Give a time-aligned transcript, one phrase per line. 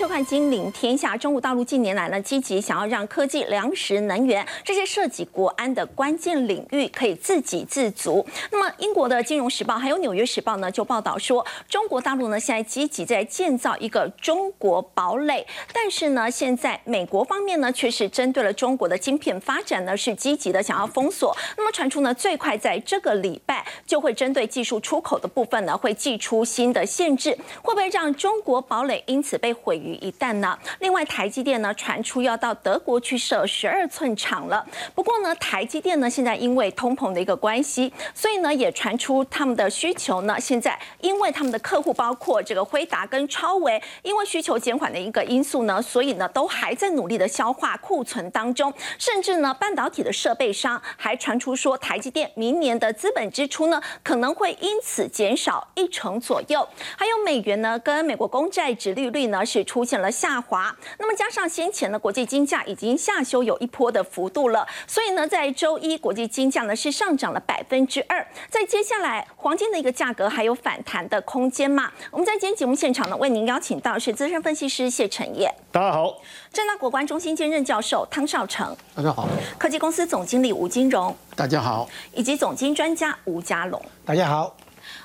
[0.00, 1.14] 收看《金陵天下》。
[1.18, 8.26] 中国大陆近年来呢，积极想要让科技、粮食、能源这些涉及国安的关键领域可以自给自足。
[8.50, 15.46] 那么，英国的《金融时报》还有《纽约时报》呢，就报道说，中国大陆呢现在积极在建造一个中国堡垒。
[15.74, 21.36] 但是呢，现在美国方面呢，却是针对了中国的晶片发展呢，是积极的想要封锁。
[21.58, 30.56] 那么传出呢，最快在这个礼拜就会针对技术出口的部分呢，会寄出新的限制，会不会让中国堡垒因此被毁于于一旦呢？
[30.78, 34.64] 另外，台积电呢传出要到德国去设十二寸厂了。
[34.94, 48.72] 不过呢，台积电呢现在因为通膨的一个关系，所以呢也传出他们的需求呢现在因为他们的客户包括这个辉达跟超维，因为需求减缓的一个因素呢，所以呢都还在努力的消化库存当中。
[48.98, 56.66] 甚至呢，半导体的设备商还传出说，台积电明年的资本支出呢可能会因此减少一成左右。
[56.96, 71.90] 还有美元呢跟美国公债值利率呢是出现了下滑，那么加上先前呢国际金价已经下修有一波的幅度了，所以呢在周一国际金价呢是上涨了百分之二，在接下来黄金的一个价格还有反弹的空间吗？
[72.10, 76.20] 我们在今天节目现场呢为您邀请到是资深分析师谢晨业，大家好；
[76.52, 79.26] 正大国关中心兼任教授汤少成，大家好；
[79.58, 84.54] 科技公司总经理吴金荣，大家好；以及总经专家吴家龙，大家好。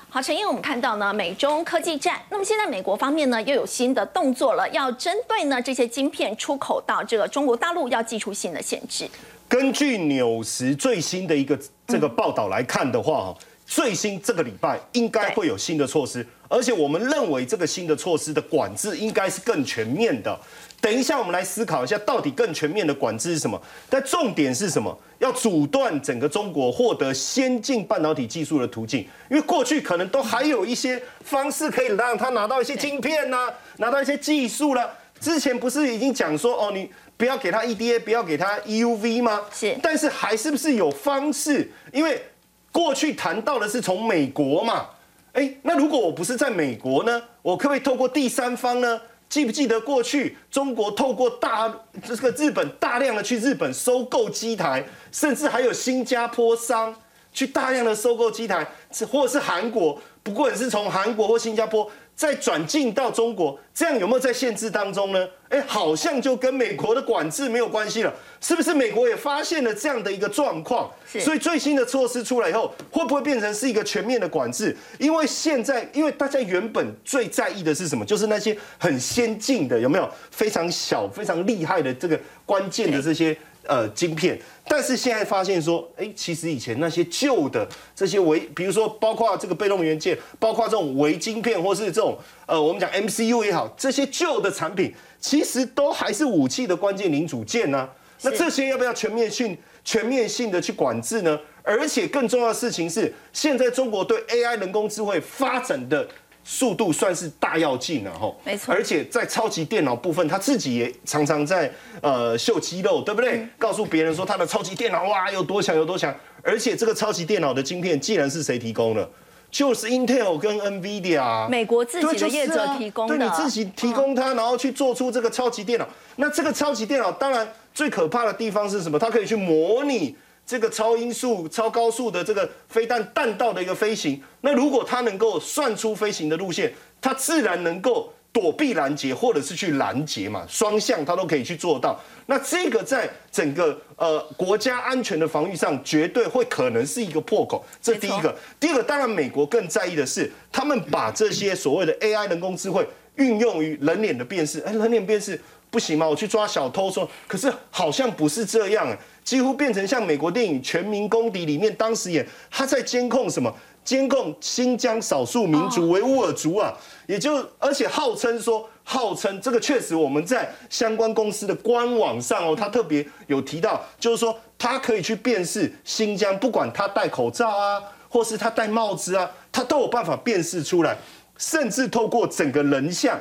[0.08, 2.22] 好，陈英，我们看到呢，美中科技战。
[2.30, 9.06] 那么现在美国方面呢，又有新的动作了，要针对呢这些晶片出口到这个中国大陆，要寄出新的限制。
[9.48, 20.38] 根据纽时最新的一个这个报道来看的话，哈，最新这个礼拜应该会有新的措施，而且我们认为这个新的措施的管制应该是更全面的。
[20.80, 23.60] 等一下，我们来思考一下，到底更全面的管制是什么？
[23.88, 24.96] 但重点是什么？
[25.18, 34.90] 要阻断整个中国获得先进半导体技术的途径，因为过去可能都还有一些方式可以让他拿到一些晶片呐，拿到一些技术了。
[35.18, 39.40] 之前不是已经讲说，哦，你不要给他 EDA，不要给他 EUV 吗？
[39.50, 39.74] 是。
[39.82, 41.72] 但是还是不是有方式？
[41.90, 42.22] 因为
[42.70, 44.90] 过去谈到的是从美国嘛，
[45.32, 49.00] 哎，那如果我不是在美国呢，我可不可以透过第三方呢？
[49.28, 51.72] 记不记得过去中国透过大
[52.04, 56.94] 这个日本大量的去日本收购机台，甚至还有新加坡商
[57.32, 58.66] 去大量的收购机台，
[59.10, 61.90] 或者是韩国，不管是从韩国或新加坡。
[62.16, 65.28] 再转进到中国，这样有没有在限制当中呢？
[65.50, 68.72] 哎，好像就跟美国的管制没有关系了，是不是？
[68.72, 70.90] 美国也发现了这样的一个状况，
[71.20, 74.74] 所以最新的措施出来以后，会不会变成是一个全面的管制？
[74.98, 78.04] 因为现在，因为大家原本最在意的是什么？
[78.04, 83.36] 就是那些很先进的，有没有非常小、非常厉害的这个关键的这些。
[83.66, 84.38] 呃，晶片，
[84.68, 92.16] 但是现在发现说，哎，其实以前那些旧的这些微，比如说包括这个被动元件，包括这种微晶片，或是这种
[92.46, 97.88] 呃，我们讲 MCU 也好，这些旧的产品，其实都还是武器的关键零组件呢。
[98.22, 101.38] 那这些要不要全面性、全面性的去管制呢？
[101.62, 106.08] 而且更重要的事情是，现在中国对 AI 人工智慧发展的。
[106.48, 108.72] 速度算是大要进了哈，没错。
[108.72, 111.68] 而且在超级电脑部分，他自己也常常在
[112.00, 113.44] 呃秀肌肉，对不对？
[113.58, 116.14] 告诉别人说他的超级电脑哇有多强有多强。
[116.44, 119.10] 而且这个超级电脑的晶片，既然是谁提供的，
[119.50, 123.18] 就是 Intel 跟 NVIDIA，美国自己的业者提供的。
[123.18, 125.88] 对，你自己提供它，然后去做出这个超级电脑。
[126.14, 128.96] 那这个超级电脑，当然最可怕的地方是什么？
[128.96, 130.16] 它可以去模拟。
[130.46, 142.00] 这个超音速、超高速的这个飞弹弹道的一个飞行，那如果它能够算出飞行的路线，它自然能够躲避拦截，或者是去拦截嘛，双向它都可以去做到。
[142.26, 147.64] 那这个在整个呃国家安全的防御上，绝对会可能是一个破口。
[147.82, 152.86] 这第一个，第二个，当然美国更在意的是，他们把这些所谓的 AI 人工智慧
[153.16, 154.60] 运用于人脸的辨识。
[154.60, 155.40] 哎，人脸辨识
[155.70, 156.08] 不行吗？
[156.08, 158.96] 我去抓小偷说，可是好像不是这样。
[159.26, 163.52] 几乎变成像美国电影《全民公敌》里面当时演，他在监控什么？
[163.84, 166.72] 监控新疆少数民族维吾尔族啊，
[167.06, 180.96] 也就而且号称说，号称这个确实我们在相关公司的官网上哦，他特别有提到，就是说他可以去辨识新疆，不管他戴口罩啊，或是他戴帽子啊，他都有办法辨识出来，
[181.36, 183.20] 甚至透过整个人像，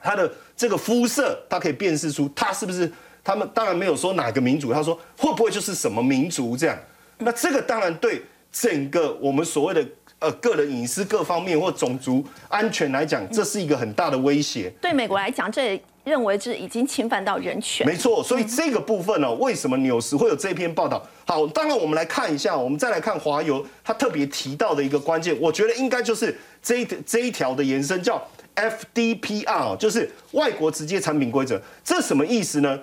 [0.00, 2.92] 他的这个肤色，他可以辨识出他是不是。
[3.24, 6.78] 他们当然没有说哪个民族，他说会不会就是什么民族这样？
[7.18, 8.22] 那这个当然对
[8.52, 9.86] 整个我们所谓的
[10.18, 14.70] 呃个人隐私各方面或种族安全来讲，这是一个很大的威胁。
[14.80, 17.86] 对美国来讲，这认为是已经侵犯到人权。
[17.86, 21.02] 没错，所以这个部分呢，为什么纽时会有这篇报道？
[21.24, 28.22] 好，当然我们来看一下，我们再来看华油，他特别提到的一个关键，我觉得应该就是这一这一条的延伸，叫
[28.56, 31.60] FDPR，就是外国直接产品规则。
[31.82, 32.78] 这什么意思呢？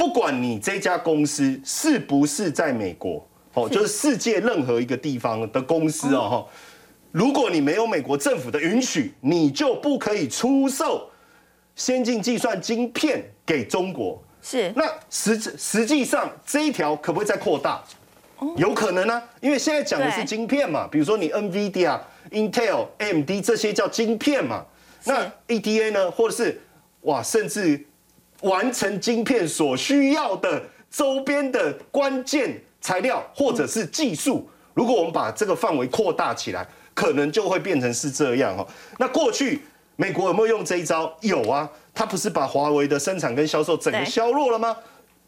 [0.00, 6.46] 不管你这家公司是不是在美国，哦，就是世界任何一个地方的公司哦，哈，
[7.12, 11.10] 如果你没有美国政府的允许，你就不可以出售
[11.76, 14.18] 先进计算晶片给中国。
[14.40, 14.72] 是。
[14.74, 17.84] 那实实际上这一条可不可以再扩大？
[18.56, 22.00] 有可能呢，因为现在讲的是晶片嘛，比如说你 NVIDIA、
[22.30, 24.64] Intel、AMD 这些叫晶片嘛，
[25.04, 26.58] 那 EDA 呢，或者是
[27.02, 27.84] 哇，甚至。
[28.42, 38.66] 完成晶片所需要的周边的关键材料或者是技术，如果我们把这个范围扩大起来，可能就会变成是这样哦。
[38.98, 39.60] 那过去
[39.96, 41.14] 美国有没有用这一招？
[41.20, 44.76] 有啊，他不是把华为的生产跟销售整个削弱了吗？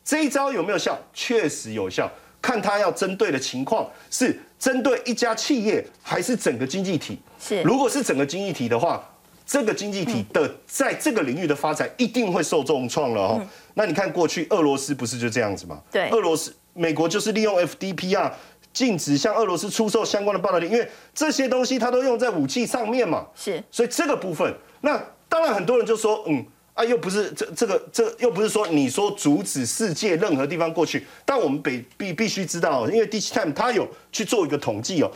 [0.05, 0.99] 这一招有没有效？
[1.13, 2.11] 确实有效。
[2.41, 7.21] 看他要针对的情况是针对一家企业还是整个经济体？
[7.39, 9.07] 是，如果是整个经济体的话。
[9.53, 13.47] 这个经济体的在这个领域的发展一定会受重创了哦。
[13.75, 15.79] 那你看过去俄罗斯不是就这样子吗？
[15.91, 18.33] 对，俄罗斯、美国就是利用 FDPR
[18.73, 23.27] 禁止向俄罗斯出售相关的半导体，因为这些东西它都用在武器上面嘛。
[23.35, 35.13] 是，所以这个部分，那当然很多人就说，嗯啊，又不是这这个这又不是说你说阻止世界任何地方过去，但我们必必必须知道，因为 Digitime 它有去做一个统计哦。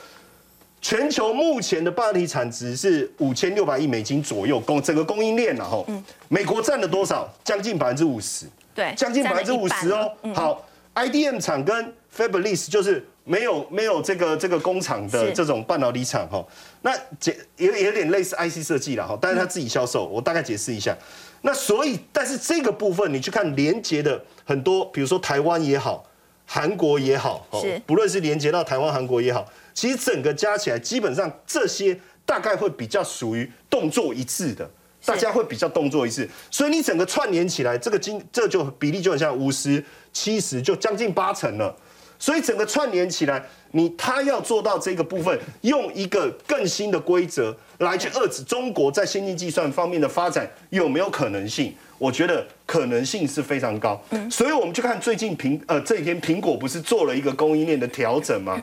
[0.88, 5.84] 全球目前的半导体产值是五千六百亿美金左右，供整个供应链然后，
[6.28, 7.28] 美国占了多少？
[7.42, 10.12] 将近百分之五十，对，将近百分之五十哦。
[10.32, 16.46] 好，IDM 厂跟 Fabless 就是没有没有这个这个工厂的这种半导体厂哈。
[16.82, 20.96] 那解也有点类似 IC 设计了哈，但是他自己销售，我大概解释一下。
[21.42, 26.06] 那所以，但是这个部分你去看连接的很多，比如说台湾也好，
[26.46, 29.44] 韩国也好，是不论是连接到台湾、韩国也好。
[29.74, 34.70] 其实整个加起来，基本上这些大概会比较属于动作一致的，
[35.04, 41.76] 大家会比较动作一致，所以你整个串联起来，这个金这就比例就很像五十七十，就将近八成了。
[42.18, 51.74] 所以整个串联起来，你他要做到这个部分，用一个更新的规则来去遏制中国在先进计算方面的发展，有没有可能性？
[51.98, 54.00] 我觉得可能性是非常高。
[54.30, 58.62] 所以我们去看最近苹呃这几天苹果不是做了一个供应链的调整吗？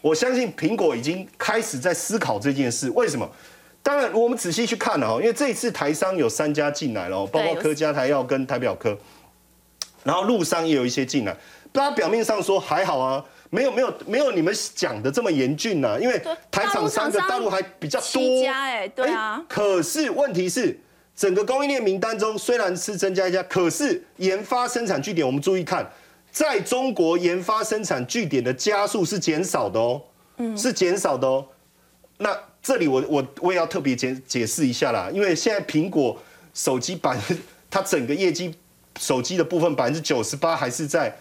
[0.00, 2.90] 我相信苹果已经开始在思考这件事。
[2.90, 3.30] 为什么？
[3.84, 8.96] 当然，我们仔细去看了哦，因为这一次台商有三家进来了，包括科家、台药跟台表科，
[10.04, 11.36] 然后陆商也有一些进来。
[11.72, 16.20] 大家表面上说还好啊，没有没有没有你们讲的这么严峻呐，因为
[16.50, 18.42] 台厂商的大陆还比较多。
[18.42, 19.44] 家哎，对啊。
[19.48, 20.78] 可是问题是，
[21.14, 25.88] 整个供应链名单中虽然是增加一家，可是研发生产据点，我们注意看。
[26.30, 30.00] 在中国研发生产据点的加速是减少的哦，
[30.38, 31.44] 嗯，是减少的哦。
[32.16, 36.16] 那这里我我我也要特别解解释一下啦，因为现在苹果
[36.54, 37.20] 手机版
[37.70, 38.54] 它整个业绩
[38.98, 41.14] 手机的部分百分之九十八还是在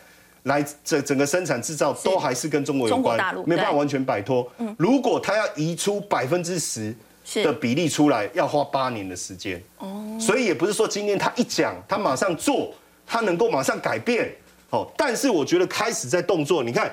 [0.44, 4.50] 来整整个生产制造都还是跟中国有关，没办法完全摆脱。
[4.60, 6.96] 嗯，如果它要移出百分之十
[7.36, 9.62] 的比例出来，要花八年的时间。
[9.78, 12.74] 哦，所以也不是说今天他一讲，他马上做，
[13.06, 14.34] 他能够马上改变。
[14.70, 16.92] 哦，但是我觉得开始在动作，你看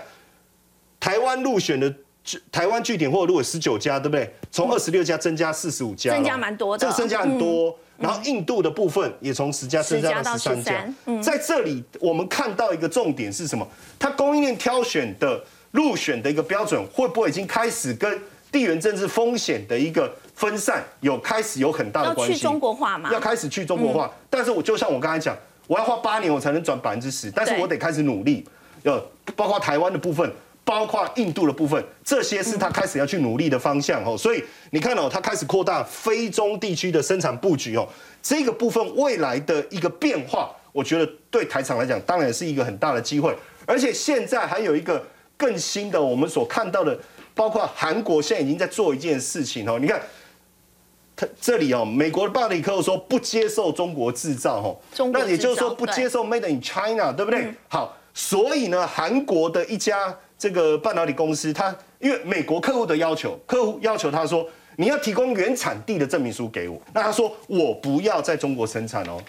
[0.98, 1.94] 台湾入选的
[2.50, 4.28] 台湾据点或者如果十九家，对不对？
[4.50, 7.76] 从二十六家增加四十五家，增加蛮多的，这个增加很多。
[7.96, 10.88] 然后印度的部分也从十家增加到十三家。
[11.20, 13.66] 在这里我们看到一个重点是什么？
[13.98, 18.20] 它供应链挑选的入选的一个标准，会不会已经开始跟
[18.52, 22.32] 地缘政治风险的一个分散有开始有很大的关系？
[22.32, 23.12] 要去中国化嘛？
[23.12, 24.10] 要开始去中国化。
[24.30, 25.36] 但是我就像我刚才讲。
[25.66, 28.42] 我要花八年，我才能转百分之十，但是我得开始努力。
[28.84, 28.98] 要
[29.36, 30.32] 包括台湾的部分，
[30.64, 34.16] 包括印度的部分，这些是他开始要去努力的方向哦。
[34.16, 37.86] 所以你看哦，他开始扩大非中地区的生产布局哦。
[38.22, 43.36] 这个部分未来的一个变化，我觉得对台厂来讲，当然是一个很大的机会。
[43.66, 46.98] 而且现在还有一个更新的，我们所看到的，
[47.34, 49.78] 包括韩国现在已经在做一件事情哦。
[49.78, 50.00] 你看。
[51.40, 54.76] 这里哦，美国的巴里克说不接受中国制造哈，
[55.12, 57.52] 那也就是说不接受 Made in China，对不对？
[57.68, 64.46] 好，所以呢，韩国的一家这个半导体公司，它因为美国客户的要求，客户要求他说
[64.76, 69.20] 你要提供原产地的证明书给我，那他说我不要在中国生产哦，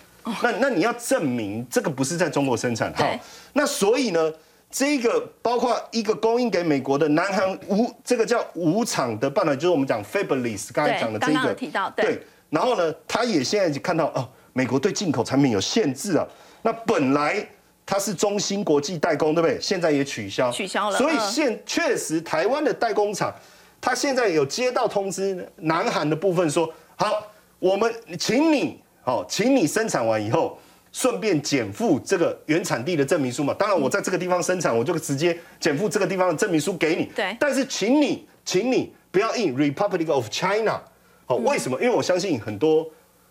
[0.43, 3.17] 那那你要证明这个不是在中国生产，好，
[3.53, 4.31] 那所以呢？
[4.69, 12.21] 这个包括一个供应给美国的南韩无这个叫无厂的半导体，就是我们讲 Fabless 刚才讲的这个，提到对。
[12.49, 16.27] 然后呢，他也现在就看到哦，美国对进口产品有限制啊。
[16.61, 17.47] 那本来
[17.85, 19.59] 它是中芯国际代工，对不对？
[19.59, 20.97] 现在也取消，取消了。
[20.97, 23.33] 所以现确实台湾的代工厂，
[23.81, 27.23] 他现在有接到通知，南韩的部分说好，
[27.57, 30.59] 我们请你哦，请你生产完以后，
[30.91, 33.53] 顺便减负这个原产地的证明书嘛。
[33.53, 37.05] 当然，我在这个地方生产，我就直接减负这个地方的证明书给你。
[37.15, 37.35] 对。
[37.39, 40.81] 但是，请你，请你不要印 Republic of China。
[41.25, 41.79] 好，为什么？
[41.81, 42.89] 因为我相信很多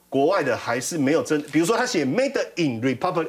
[0.08, 3.28] 国外的还是没有真，比如说他写 Made in Republic。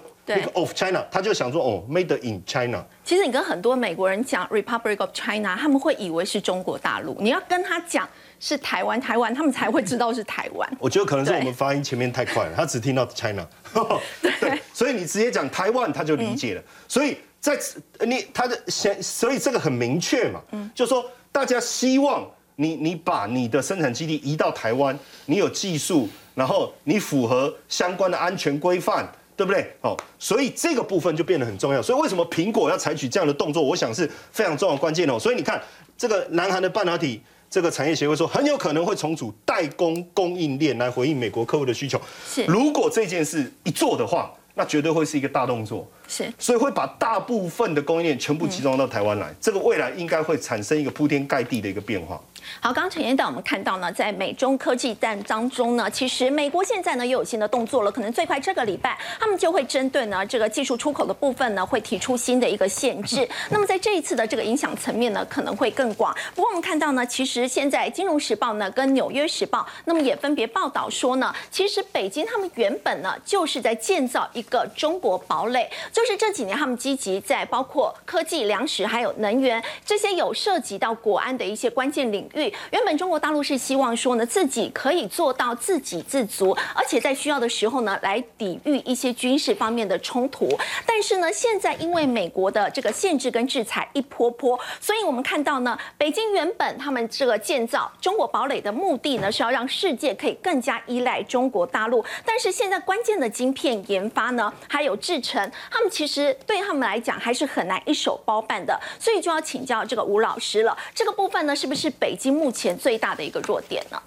[0.53, 2.85] of China，他就想说哦，Made in China。
[3.03, 7.17] 其实你跟很多美国人讲 Republic of China，他们会以为是中国大陆。
[7.19, 8.07] 你要跟他讲
[8.39, 10.69] 是台湾，台湾他们才会知道是台湾。
[10.79, 13.47] 我觉得可能是我们发音前面太快了，他只听到 China。
[14.39, 16.63] 对，所以你直接讲台湾，他就理解了。
[16.87, 17.57] 所以在
[18.05, 20.41] 你他的先，所以这个很明确嘛，
[20.73, 29.07] 就说大家希望你你把你的生产基地移到台湾，你有技术，然后你符合相关的安全规范。
[29.39, 29.73] 对不对？
[29.79, 31.81] 哦，所以这个部分就变得很重要。
[31.81, 33.63] 所以为什么苹果要采取这样的动作？
[33.63, 35.17] 我想是非常重要的关键哦。
[35.17, 35.63] 所以你看，
[35.97, 41.99] 这个南韩的半导体这个产业协会说，很有可能会重组代工供应链来回应美国客户的需求。
[42.27, 45.87] 是，如果这件事一做的话，那绝对会是一个大动作。
[46.07, 49.33] 是，所以会把大部分的供应链全部集中到台湾来。
[49.41, 52.21] 这个未来应该会产生一个铺天盖地的一个变化。
[52.61, 63.27] 好，刚刚陈院长我们看到呢，在美中科技战当中呢，其实美国现在呢又有新的动作了，可能最快这个礼拜，他们就会针对呢这个技术出口的部分呢，会提出新的一个限制。
[63.49, 66.13] 那么在这一次的这个影响层面呢，可能会更广。
[66.35, 82.38] 不过我们看到呢，其实现在《金融时报》呢跟《纽约时报》那么也分别报道说呢，其实北京他们原本呢就是在建造一个中国堡垒，就是这几年他们积极在包括科技、粮食还有能源这些有涉及到国安的一些关键领域。
[82.71, 90.47] 原本中国大陆是希望说呢，自己可以做到自给自足，而且在需要的时候呢，来抵御一些军事方面的冲突。
[90.85, 102.03] 但是呢，现在因为美国的这个限制跟制裁一波波，所以我们看到呢，北京原本他们这个建造中国堡垒的目的呢，是要让世界可以更加依赖中国大陆。
[102.25, 108.79] 但是现在关键的晶片研发呢，还有制成，他们其实对他们来讲还是很难一手包办的。
[108.99, 112.33] 所以就要请教这个吴老师了，这个部分呢，是不是北京？
[112.33, 113.99] 目前最大的一个弱点呢？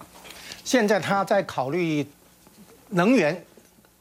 [0.64, 2.06] 现在他在考虑
[2.90, 3.44] 能源、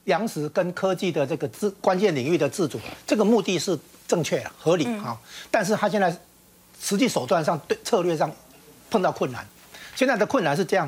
[0.03, 3.77] 粮食跟科技的这个自关键领域的自主，这个目的是
[4.07, 5.17] 正确合理啊。
[5.49, 6.15] 但是他现在
[6.79, 8.31] 实际手段上对策略上
[8.91, 9.43] 碰到困难。
[9.95, 10.87] 现在的困难是这样：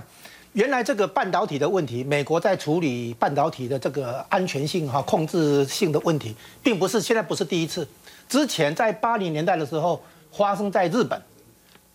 [0.51, 7.87] 原来这个半导体的问题，美国在处理半导体的这个安全性哈控制性的问题，并不是现在不是第一次。
[8.29, 11.19] 之前在八零年代的时候发生在日本。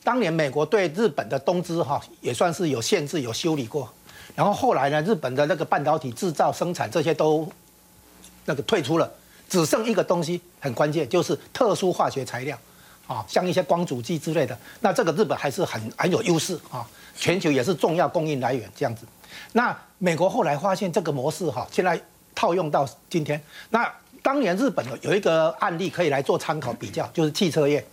[0.08, 3.86] 当年美国对日本的东芝哈也算是有限制、有修理过，
[4.34, 7.46] 然后后来呢，日本的那个半导体制造、生产这些都
[8.46, 9.12] 那个退出了，
[9.50, 12.58] 只剩一个东西很关键，就是特殊化学材料，
[13.06, 14.58] 啊，像一些光阻剂之类的。
[14.80, 19.04] 那这个日本还是很很有优势啊，全球也是重要供应来源这样子。
[19.52, 22.02] 那美国后来发现这个模式哈，现在
[22.34, 23.38] 套用到今天。
[23.68, 27.86] 那当年日本有有一个案例可以来做参考比较，就是汽车业。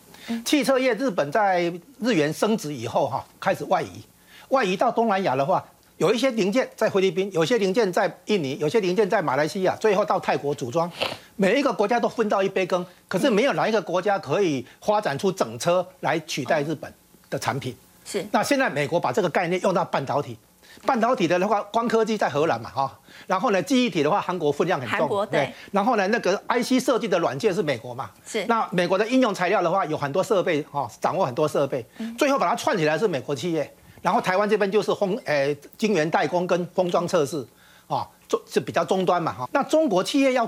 [0.44, 4.03] 汽车业，日本在日元升值以后，哈，开始外移，
[4.50, 5.63] 外移到东南亚的话，
[5.98, 10.91] 有一些零件在菲律宾，有些零件在印尼，有些零件在马来西亚，最后到泰国组装，
[11.36, 16.91] 每一个国家都分到一杯羹，可是没有哪一个国家可以发展出整车来取代日本
[17.29, 17.75] 的产品。
[18.03, 20.38] 是，那现在美国把这个概念用到半导体。
[20.84, 31.86] 半导体的的话，光科技在荷兰嘛，哈，然后呢，记忆体的话，韩国分量很重，韩国对，然后呢，那个 IC 设计的软件是美国嘛，是，那美国的应用材料的话，有很多设备，哈，掌握很多设备，
[32.17, 37.46] 最后把它串起来是美国企业，然后台湾这边就是封，诶，晶圆代工跟封装测试，
[37.88, 40.48] 啊，中是比较终端嘛，哈，那中国企业要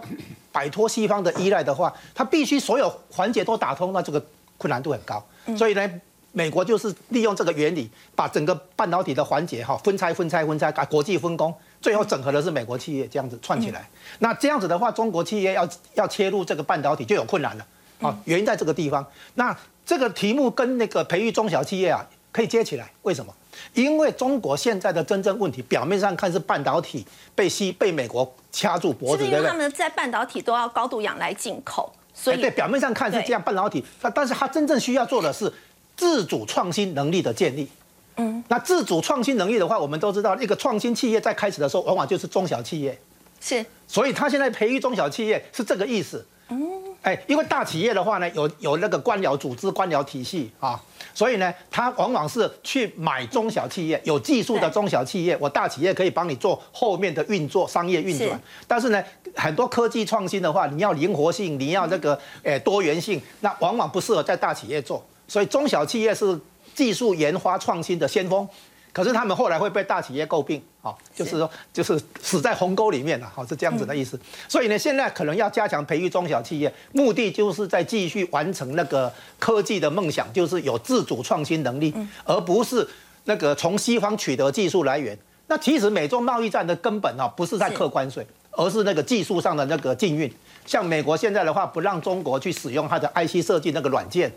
[0.51, 4.23] 摆脱西方的依赖的话，它必须所有环节都打通，那这个
[4.57, 5.23] 困难度很高，
[5.57, 5.89] 所以呢。
[6.37, 11.51] 美国就是利用这个原理，把整个半导体的环节哈分拆、分拆、分拆，搞国际分工，
[11.81, 13.89] 最后整合的是美国企业，这样子串起来。
[14.19, 17.65] 那这样子的话，中国企业要要切入这个半导体就有困难了。
[18.01, 19.03] 啊，原因在这个地方。
[19.33, 23.33] 那这个题目跟那个培育中小企业啊可以接起来，为什么？
[23.73, 27.03] 因为中国现在的真正问题，表面上看是半导体
[27.33, 29.49] 被吸被美国掐住脖子，对不对？
[29.49, 35.51] 他们在半导体都要高度仰赖进口，所以对表面上看是这样，半导体，但但是它真正需要做的是。
[35.97, 37.67] 自主创新能力的建立，
[38.17, 42.97] 嗯，那自主创新能力的话，我们都知道，一个创新企业在开始的时候，往往就是中小企业，
[43.41, 46.59] 是，所以他现在培育中小企业是这个意思，嗯，
[47.01, 50.79] 哎，因为大企业的话呢，有有那个官僚组织、官僚体系啊，
[51.15, 59.03] 所以呢，他往往是去买中小企业，有技术的中小企业，我大企业可以帮你做后面的运作、商业运转，但是呢，
[59.35, 65.03] 很多科技创新的话，你要灵活性，你要那个诶多元性，那往往不适合在大企业做。
[65.27, 66.39] 所以中小企业是
[66.73, 68.47] 技术研发创新的先锋，
[68.93, 74.19] 可是他们后来会被大企业诟病，啊，就是说就是死在鸿沟里面了，好是这样子的意思。
[74.47, 81.93] 所以呢，现在可能要加强培育中小企业，目的就是在继续完成那个科技的梦想，就是有自主创新能力，
[82.23, 82.87] 而不是
[83.25, 85.17] 那个从西方取得技术来源。
[85.47, 90.31] 那其实美中贸易战的根本啊，不是在客关税，而是那个技术上的那个禁运。
[90.65, 94.29] 像美国现在的话，不让中国去使用它的 IC 设计那个软件，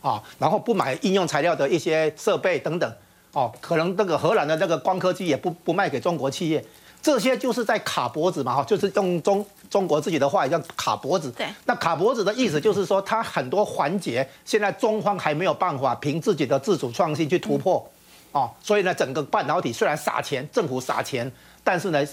[0.00, 2.92] 啊，然后不买应用材料的一些设备等等，
[3.32, 6.64] 哦，可能这个荷兰的那个光刻机也不不卖给中国企业，
[7.02, 11.30] 这些就是在卡脖子嘛，哈，就是用中中国自己的话叫卡脖子。
[11.32, 11.46] 对。
[11.64, 17.84] 那卡脖子的意思就是说，它很多环节现在中方还没有办法凭自己的自主创新去突破。
[18.30, 21.30] 哦，所以呢，整个半导体虽然撒钱，政府撒钱，
[21.64, 22.06] 但是呢，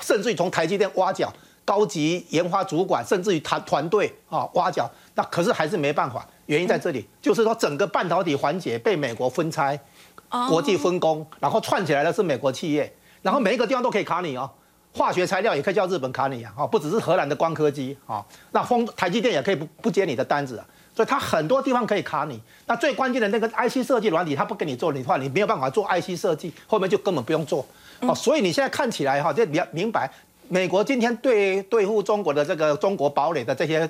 [0.00, 1.32] 甚至于从台积电挖角
[1.64, 6.28] 高级研发主管，甚至于团团队啊挖角，那可是还是没办法。
[6.46, 9.78] 原因在这里，就是说整个半导体环节被美国分拆，
[10.48, 14.50] 国际分工，然后串起来的是美国企业，然后每一个地方都可以卡你哦，
[14.92, 20.66] 化学材料也可以叫日本卡你啊，哦，不只是荷兰的光刻机啊，那风台积电也可以不不接你的单子啊。
[20.94, 27.66] 所以它很多地方可以卡你，那最关键的那个 IC 设计软体，它不给你做的话，你没有办法做 IC 设计，后面就根本不用做。
[28.00, 30.10] 哦，所以你现在看起来哈，就明明白，
[30.48, 33.86] 美国今天对对付中国的这个中国堡垒的这些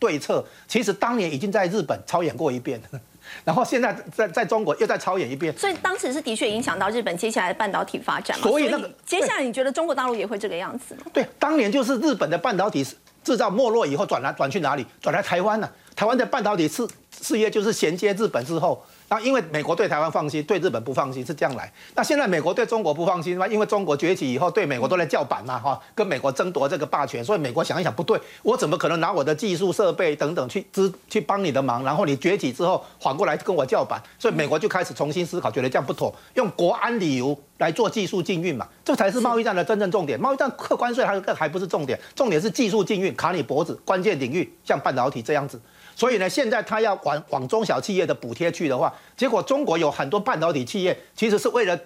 [0.00, 2.80] 对策，其实当年已经在日本操演过一遍，
[3.44, 5.56] 然后现在在在中国又再操演一遍。
[5.56, 8.36] 所以当时是的确影响到日本接下来的半导体发展。
[8.38, 11.02] 所以那个接下来你觉得中国大陆也会这个样子吗？
[11.12, 12.84] 对，当年就是日本的半导体
[13.22, 14.86] 制造没落以后，转来转去哪里？
[15.02, 15.70] 转来台湾了。
[15.94, 16.88] 台湾的半导体事
[17.20, 21.70] 事业就是衔接日本之后，那因为美国对台湾放心，对日本不放心，是这样来。
[21.96, 23.44] 那现在美国对中国不放心嘛？
[23.48, 27.24] 因为中国崛起以后，对美国都在叫板嘛，哈，跟美国争夺这个霸权。
[27.24, 31.82] 所以美国想一想，不对，我怎么可能拿我的技术设备等等去支去帮你的忙？
[31.82, 40.20] 然后你崛起之后，反过来跟我叫板，所以美国就开始重新思考，觉得这样不妥，用国安理由来做技术禁运嘛，这才是贸易战的真正重点。
[40.20, 45.60] 贸易战客关税还还不是重点，重点是技术禁运，卡你脖子，关键领域像半导体这样子。
[46.00, 51.78] 所以呢，现在他要往往中小企业的补贴去的话，结果中国有很多半导体企业其实是为了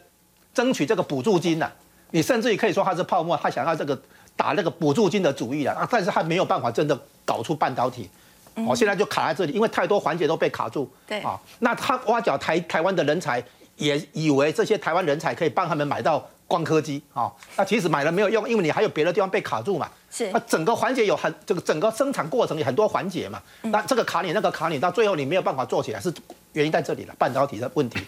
[0.54, 1.68] 争取这个补助金的，
[2.12, 4.00] 你甚至于可以说它是泡沫，他想要这个
[4.36, 8.08] 打那个补助金的主意啊，但是他没有办法真的搞出半导体，
[8.54, 13.42] 哦，现在就卡在这里，因为太多环节都被卡住，对啊，那他挖角台台湾的人才，
[13.74, 16.24] 也以为这些台湾人才可以帮他们买到。
[16.46, 19.90] 光刻机啊，那其实买了没有用，因为你还有别的地方被卡住嘛。
[20.16, 23.42] 是，那整个环节有很这个整个生产过程有很多环节嘛。
[23.62, 26.14] 那这个卡你那个卡你，到最后你没有办法做起来，是
[26.52, 27.98] 原因在这里了，半导体的问题。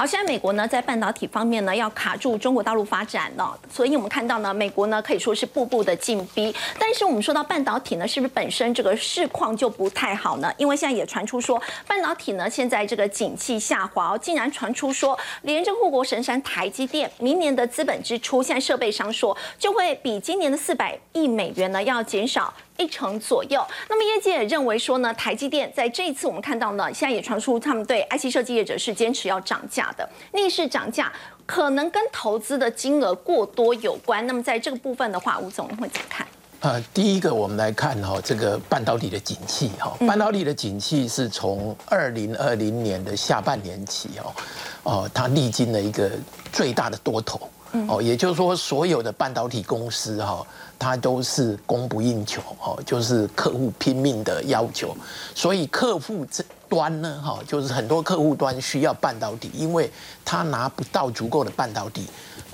[0.00, 6.56] 好，现在美国呢在半导体方面呢要卡住中国大陆发展了，所以我们看到呢，美国呢可以说是步步的进逼。
[6.78, 10.50] 但是我们说到半导体呢，是不是本身这个市况就不太好呢？
[10.56, 22.50] 因为现在也传出说半导体呢现在这个景气下滑，竟然传出说连着护国神山台积电明年的资本支出，现在设备商说就会比今年的四百亿美元呢要减少。
[22.80, 23.64] 一成左右。
[23.88, 31.12] 那么业界也认为说呢，台积电在这一次我们看到呢，现在也传出他们对 IC 设计业者是坚持要涨价的，逆势涨价
[31.44, 34.26] 可能跟投资的金额过多有关。
[34.26, 36.26] 那么在这个部分的话，吴总会怎么看？
[36.60, 44.34] 呃，第一个我们来看哈，这个半导体的景气哈，半导体的景气是从二零二零年的下半年起哦，
[44.82, 46.10] 哦，它历经了一个
[46.52, 47.48] 最大的多头，
[47.88, 50.46] 哦，也就是说所有的半导体公司哈。
[50.82, 54.96] 它都是供不应求哦，就是客户拼命的要求，
[55.34, 59.92] 所以客户这端呢，哈，就是很多客户端需要半导体，因为
[60.24, 62.06] 他拿不到足够的半导体，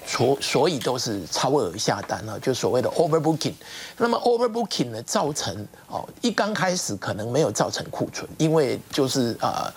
[0.04, 3.54] 所所以都是超额下单了，就所谓的 overbooking。
[3.96, 9.72] 那么 overbooking 呢，造成哦，一刚开始可能没有造成库存，因为就是呃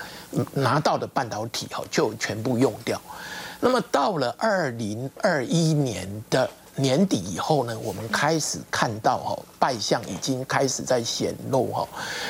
[0.56, 3.00] 拿到的半导体哈就全部用掉。
[3.60, 6.50] 那么到了二零二一年的。
[6.76, 11.86] 年底以后呢，我们开始看到哈败相已经开始在显露哈。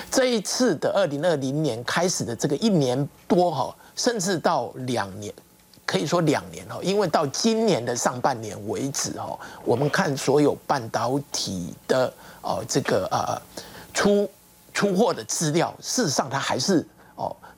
[0.10, 5.32] 这一次的二零二零年开始的这个一年多哈，甚至到两年，
[5.86, 12.12] 可以说两年哈，因为到今年的上半年为止哈，我们看所有半导体的
[12.42, 13.40] 哦这个呃
[13.94, 14.28] 出
[14.74, 16.84] 出货的资料，事实上它还是。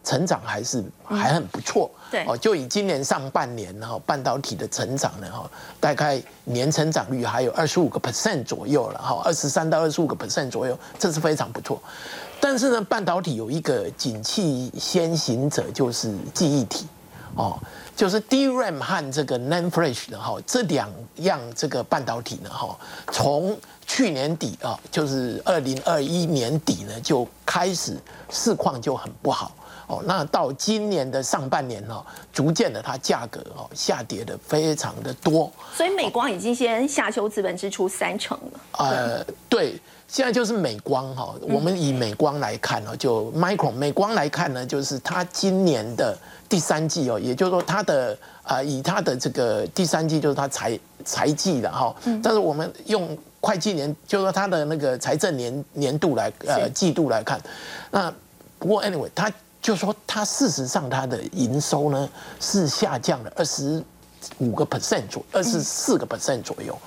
[0.04, 11.82] 成长还是还很不错，对哦，就以今年上半年哈半导体的成长呢哈，大概年成长率还有二十五个 percent 左右了哈，二十三到二十五个 percent 左右，这是非常不错。
[12.40, 16.88] 但是呢，半导体有一个景气先行者，就是记忆体
[17.36, 17.56] 哦，
[17.96, 22.76] 就是 DRAM 和这个 NAND Flash 的哈这两样这个半导体呢哈，
[23.12, 27.96] 从去年底啊，就是二零二一年底呢就开始
[28.32, 29.52] 市况就很不好。
[29.92, 32.02] 哦，那到今年的上半年哦，
[32.32, 35.52] 逐渐的它价格哦下跌的非常的多。
[35.76, 38.60] 所以美光已经先下修资本支出三成了。
[38.78, 39.78] 呃，对，
[40.08, 57.42] 现在就是美光哈，我们以美光来看哦，就 Micro 美光来看呢，就是它今年的第三季哦，也就是说它的啊，以它的这个第三季就是它财财季的哈，但是我们用会计年，就是说它的那个财政年年度来呃季度来看，
[57.92, 58.10] 那
[58.58, 59.30] 不过 anyway 它。
[59.62, 63.84] 就说它事实上它的营收呢是下降了二十
[64.40, 66.78] 五个 percent 左二十四个 percent 左右，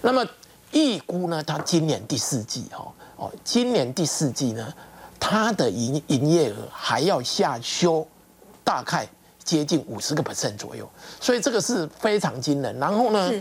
[0.00, 0.24] 那么
[0.70, 4.72] 预估呢，它今年第四季哈哦，今年第四季呢，
[5.18, 8.06] 它的营营业额还要下修，
[8.62, 9.08] 大概
[9.42, 10.88] 接近五十个 percent 左右，
[11.20, 12.78] 所以这个是非常惊人。
[12.78, 13.32] 然后呢，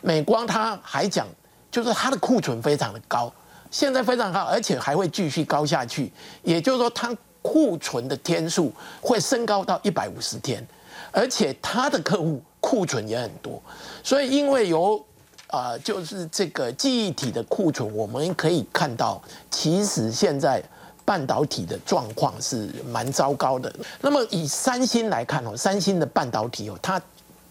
[0.00, 1.26] 美光它还讲，
[1.70, 3.30] 就是它的库存非常的高，
[3.70, 6.10] 现在非常高，而且还会继续高下去，
[6.42, 7.14] 也就是说它。
[7.48, 10.62] 库存的天数会升高到一百五十天，
[11.10, 13.58] 而且他的客户库存也很多，
[14.04, 15.02] 所以因为有
[15.46, 19.18] 啊，就是这个记忆体的库存，我们可以看到，
[19.50, 20.62] 其实现在
[21.06, 23.74] 半导体的状况是蛮糟糕的。
[24.02, 27.00] 那么以三星来看哦，三星的半导体哦，它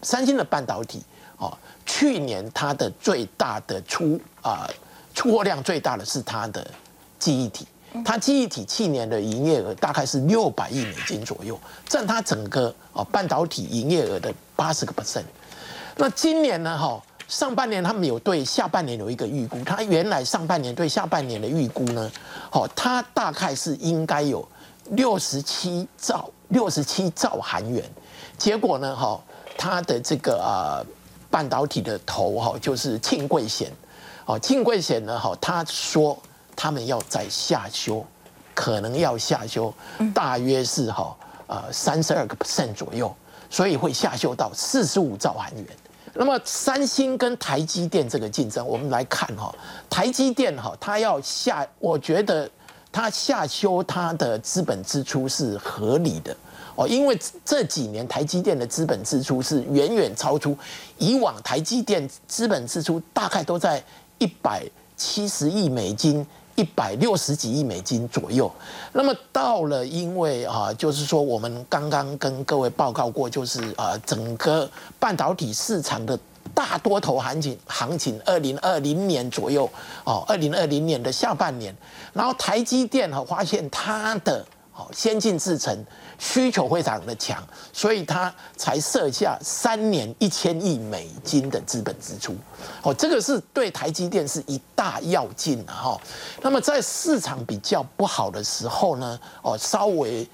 [0.02, 1.02] 三星的半导体
[1.38, 1.52] 哦，
[1.84, 4.70] 去年它的最大的出啊
[5.12, 6.64] 出货量最大的是它的
[7.18, 7.66] 记忆体。
[8.04, 15.24] 它记忆体去年的营业额大概是六百亿美金左右，占它整个哦半导体营业额的八十个 percent。
[15.96, 16.76] 那今年呢？
[16.78, 22.10] 哈，上半年他们有对下半年有一个预估，它原来上半年对下半年的预估呢，
[22.50, 24.46] 好，它大概是应该有
[24.90, 27.82] 六十七兆六十七兆韩元，
[28.36, 29.18] 结果呢，哈，
[29.56, 30.84] 它的这个啊
[31.30, 33.72] 半导体的头哈就是庆贵贤，
[34.26, 36.16] 哦，庆贵贤呢，哈，他说。
[36.60, 38.04] 他们要在下修，
[38.52, 39.72] 可能要下修，
[40.12, 41.16] 大约是哈
[41.46, 43.14] 呃三十二个 percent 左右，
[43.48, 45.64] 所以会下修到四十五兆韩元。
[46.14, 49.54] 那么三星跟台积电这个竞争，我们来看哈，
[49.88, 52.50] 台积电哈，它要下，我觉得
[52.90, 56.36] 它下修它的资本支出是合理的
[56.74, 60.58] 哦，因为这几年台积电的资本支出是远远超出
[60.96, 63.80] 以往台积电资本支出大概都在
[64.18, 66.26] 一百七十亿美金。
[66.58, 68.50] 一百六十几亿美金左右，
[68.92, 74.68] 那么到了，因为啊，就是说我们刚刚跟各位报告过，就是啊，整个
[74.98, 76.18] 半导体市场的
[76.52, 79.70] 大多头行情，行情二零二零年左右
[80.02, 81.72] 哦，二零二零年的下半年，
[82.12, 84.44] 然后台积电哈发现它的。
[84.92, 85.76] 先进制程
[86.18, 92.34] 需求非常的强，所以它才设下三年一千亿美金的资本支出。
[92.82, 95.98] 哦，这个是对台积电是一大要进的哈。
[96.42, 100.28] 那么在市场比较不好的时候呢，哦，稍微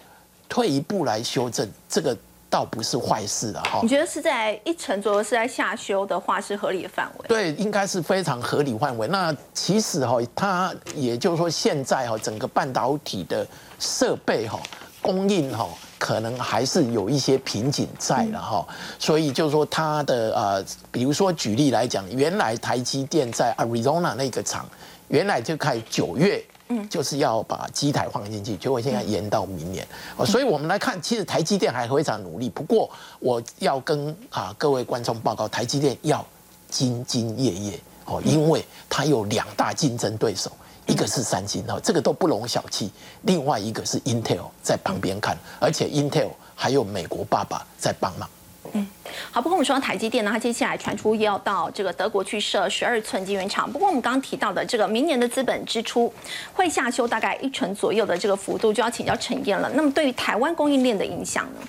[0.49, 2.17] 退一步来修正，这个
[2.55, 3.81] 倒不是坏事的哈。
[3.83, 7.27] 你觉得是在一成左右是在下修的话，是合理的范围？
[7.27, 9.09] 对，应该是非常合理范围。
[9.09, 13.45] 那其实哈，它也就是说现在哈，整个半导体的。
[13.81, 14.59] 设备哈
[15.03, 18.67] 供应哈可能还是有一些瓶颈在了哈，
[18.99, 24.67] 所以就是说它的呃，比如说举例来讲，原来台积电在 Arizona 那个厂，
[25.09, 26.43] 原来就开九月，
[26.77, 32.49] 嗯，就是要把机台放进去，结果现在延到明年，哦，所以我们来看，其实台积电还非常努力。
[32.51, 36.25] 不过我要跟啊各位观众报告，台积电要
[36.71, 40.51] 兢兢业业哦，因为它有两大竞争对手。
[40.87, 42.91] 一个是三星哦，这个都不容小觑。
[43.23, 48.29] 另外一个是 Intel 在旁边看，而且 Intel 还有美国爸爸在帮忙。
[48.75, 48.87] 嗯，
[49.31, 49.41] 好。
[49.41, 53.71] 不过我们说台积电呢，它接下来传出要到这个德国去设十二寸晶圆厂。
[53.71, 56.13] 不过我们刚刚提到的这个明年的资本支出
[56.53, 59.71] 会下修大概一成左右的这个幅度，就要请教陈燕了。
[59.75, 61.61] 那么对于台湾供应链的影响呢？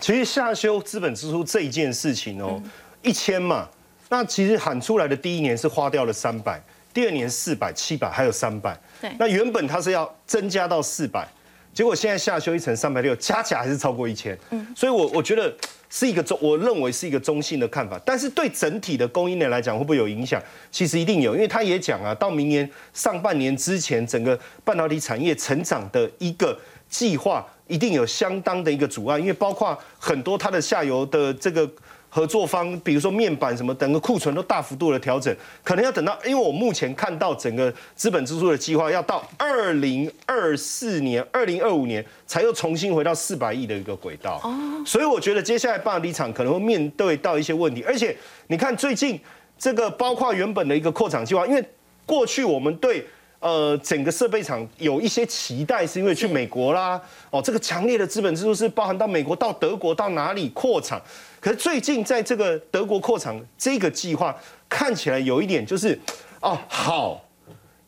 [0.00, 2.60] 其实下修资本支出这一件事情哦，
[3.02, 3.68] 一千嘛，
[4.08, 6.60] 那其实喊出来的第一年是花掉了三百。
[6.94, 8.76] 第二年四百、七百，还有三百。
[9.00, 11.28] 对，那原本它是要增加到四百，
[11.72, 14.36] 结果现在下修一层三百六，加起来还是超过一千。
[14.50, 15.54] 嗯，所以，我我觉得
[15.88, 18.00] 是一个中，我认为是一个中性的看法。
[18.04, 20.42] 但是对整体的供应链来讲，会不会有影响？
[20.70, 31.68] 其实一定有，因为他也讲啊，到明年上半年之前，整个半导体产业成长的一个计划，一定有相当的一个阻碍，因为包括很多它的下游的这个。
[32.10, 44.40] 合作方，比如说面板什么，整个库存都大幅度的调整，可能要等到，因为我目前看到整个资本支出的计划要到二零二四年、二零二五年才又重新回到四百亿的一个轨道。
[44.42, 48.16] 哦，所以我觉得接下来半导体厂可能会面对到一些问题，而且
[48.46, 49.20] 你看最近
[49.58, 51.62] 这个包括原本的一个扩厂计划，因为
[52.06, 53.06] 过去我们对
[53.40, 61.00] 呃，整个设备厂有一些期待，是因为去美国啦，哦，这个强烈的资本支出是包含到美国、到德国、到哪里扩厂。
[61.40, 64.36] 可是最近在这个德国扩厂这个计划
[64.68, 65.98] 看起来有一点就是，
[66.40, 67.24] 哦，好，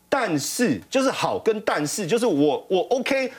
[0.07, 3.31] 但是就是好跟但是就是我我 OK。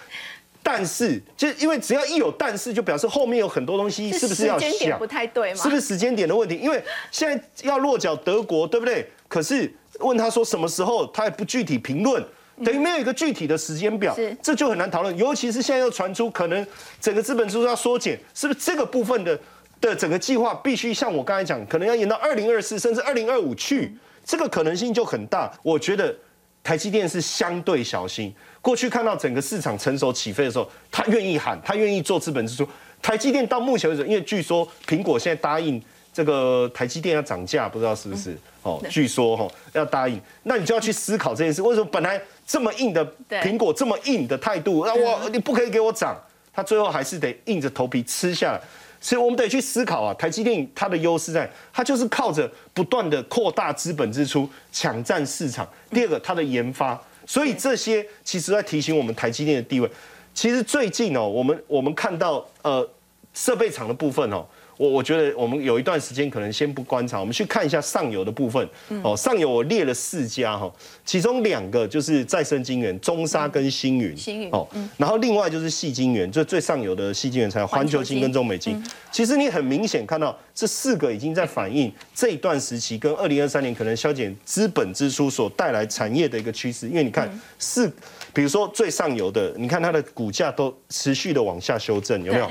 [0.64, 4.96] 但是，就因为只要一有但是，就表示后面有很多东西，是不是要想？
[4.96, 5.60] 不太对吗？
[5.60, 6.54] 是不是时间点的问题？
[6.54, 9.04] 因为现在要落脚德国，对不对？
[9.26, 12.24] 可是问他说什么时候，他也不具体评论，
[12.64, 15.16] 等于没有一个具体的时间表，这就很难讨论。
[15.18, 16.64] 尤其是现在又传出可能
[17.00, 19.36] 整个资本支出要缩减，是不是这个部分的
[19.82, 25.52] 的整个计划必须像我刚才讲，可能要延到二零二四甚至二零二五去，这个可能性就很大。
[25.62, 26.14] 我觉得
[26.62, 28.32] 台积电是相对小心。
[28.60, 32.66] 过去看到整个市场成熟起飞的时候，他愿意喊，他愿意做资本支出。
[33.02, 38.38] 台积电到目前为止，因为据说苹果现在答应这个台积电要涨价，不知道是不是？
[38.62, 41.60] 哦，据说哈要答应，那你就要去思考这件事。
[41.60, 46.16] 为什么本来这么硬的苹果这么硬的态度，那我你不可以给我涨，
[46.52, 48.60] 他最后还是得硬着头皮吃下来。
[49.02, 55.68] 所以我们得去思考啊，台积电它的优势在，它就是靠着不断的扩大资本支出，抢占市场。
[55.90, 56.98] 第二个，它的研发。
[57.26, 59.90] 所以这些其实在提醒我们台积电的地位。
[60.32, 62.88] 其实最近哦，我们我们看到呃
[63.34, 64.46] 设备厂的部分哦。
[64.82, 68.68] 我我觉得我们有一段时间可能先不观察，我们去看一下上游的部分。
[69.04, 70.68] 哦，上游我列了四家哈，
[71.04, 74.16] 其中两个就是再生晶源，中沙跟星云。
[74.16, 74.66] 星云哦，
[74.96, 78.82] 然后另外就是细晶源，就最上游的细晶源才环球金跟中美金。
[79.12, 86.88] 其实你很明显看到这四个已经在反映这一段时期跟二零二三年可能削减资本支出所带来产业的一个趋势。
[86.88, 87.88] 因为你看四，
[88.34, 92.50] 比如说最上游的，你看它的股价都持续的往下修正，有没有？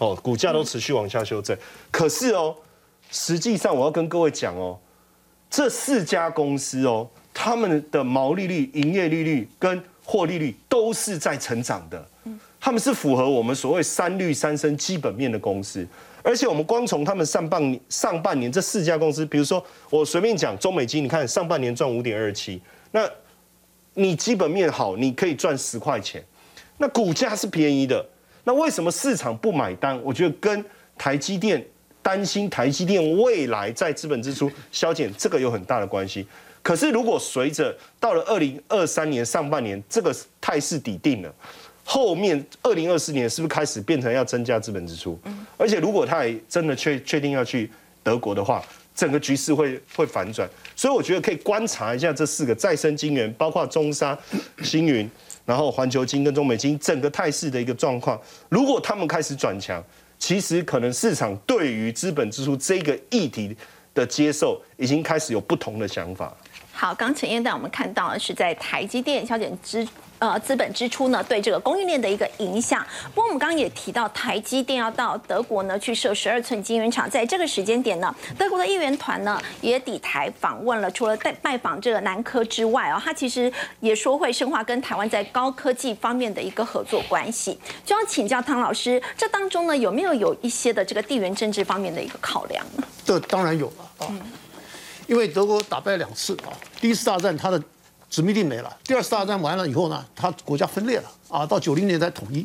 [0.00, 1.54] 哦，股价都持续往下修正，
[1.90, 2.56] 可是哦，
[3.10, 4.78] 实际上我要跟各位讲哦，
[5.50, 12.02] 这四家公司哦，他们的毛利率、营业利率跟获利率都是在成长的，
[12.58, 15.86] 他们是符合我们所谓三率三升基本面的公司，
[16.22, 22.58] 而且我们光从他们上半年上半年这四家公司，比如说我随便讲中美金，你看上半年赚五点二七，
[22.90, 23.06] 那
[23.92, 26.24] 你基本面好，你可以赚十块钱，
[26.78, 28.02] 那股价是便宜的。
[28.44, 30.00] 那为什么市场不买单？
[30.02, 30.64] 我觉得跟
[30.96, 31.64] 台积电
[32.02, 36.26] 担心台积电未来在资本支出削减这个有很大的关系。
[36.62, 41.34] 可是如果随着到了二零二三年上半年这个态势底定了，
[41.84, 45.18] 后面二零二四年是不是开始变成要增加资本支出？
[45.56, 47.70] 而且如果他还真的确确定要去
[48.02, 48.62] 德国的话，
[48.94, 50.48] 整个局势会会反转。
[50.76, 54.18] 所以我觉得可以观察一下这四个再生晶圆，包括中沙、
[54.62, 55.10] 星云。
[55.44, 59.82] 然后环球金跟中美金整个态势的一个状况，如果他们开始转强，
[60.18, 63.56] 其实可能市场对于资本支出这个议题
[63.94, 66.36] 的接受，已经开始有不同的想法。
[66.72, 69.86] 好，刚陈燕带我们看到的是在台积电削减支
[70.20, 72.86] 呃资本支出呢，对这个供应链的一个影响。
[73.14, 80.88] 不过我们刚刚也提到，台积电要到德国呢去设十二寸晶圆厂，在这个时间点呢，德国的议员团呢也抵台访问了。
[80.90, 87.58] 除了在拜访这个南科之外哦，他其实也说会深化跟台湾在高科技方面的一个合作关系。
[87.84, 92.84] 就要请教汤老师，这当中呢有没有有一些的这个地缘政治方面的一个考量呢？
[93.04, 94.14] 这当然有了啊。
[95.06, 97.60] 因为德国打败两次啊，第一次大战它的
[98.10, 102.44] 殖民地没了，第二次大战完了以后呢，它国家分裂了啊，到九零年才统一，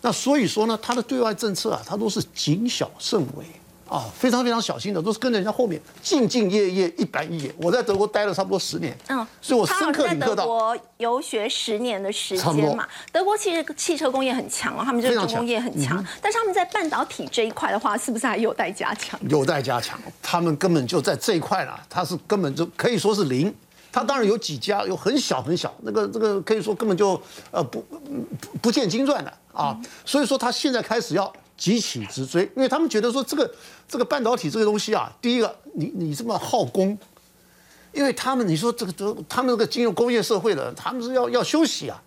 [0.00, 3.44] 那所以说呢，他的对外政策啊，他都是谨小慎微。
[3.86, 7.54] 啊，非常非常小心的，都是跟着人家后面，兢兢业业，一板一眼。
[7.58, 10.34] 我在德国待了差不多十年，嗯，所以我深刻领会到。
[10.34, 19.20] 德国游学十年的时间嘛，德国其实汽车工业很强哦，他们这个工业很强，但是他们在半导体这一块的话，是不是还有待加强？
[19.28, 23.54] 有待加强，他们根本就在这一块了，他是根本就可以说是零。
[23.94, 27.20] 他当然有几家，有很小很小，那个这个可以说根本就
[27.52, 27.84] 呃不
[28.60, 31.32] 不见经传的啊，所以说他现在开始要。
[31.56, 33.48] 急起直追，因为他们觉得说这个
[33.86, 36.98] 这个半导体这个东西啊，第一个你你这么耗工，
[37.92, 42.02] 因为他们你说这个都他们这个进入工业社会的，他们是要要休息啊，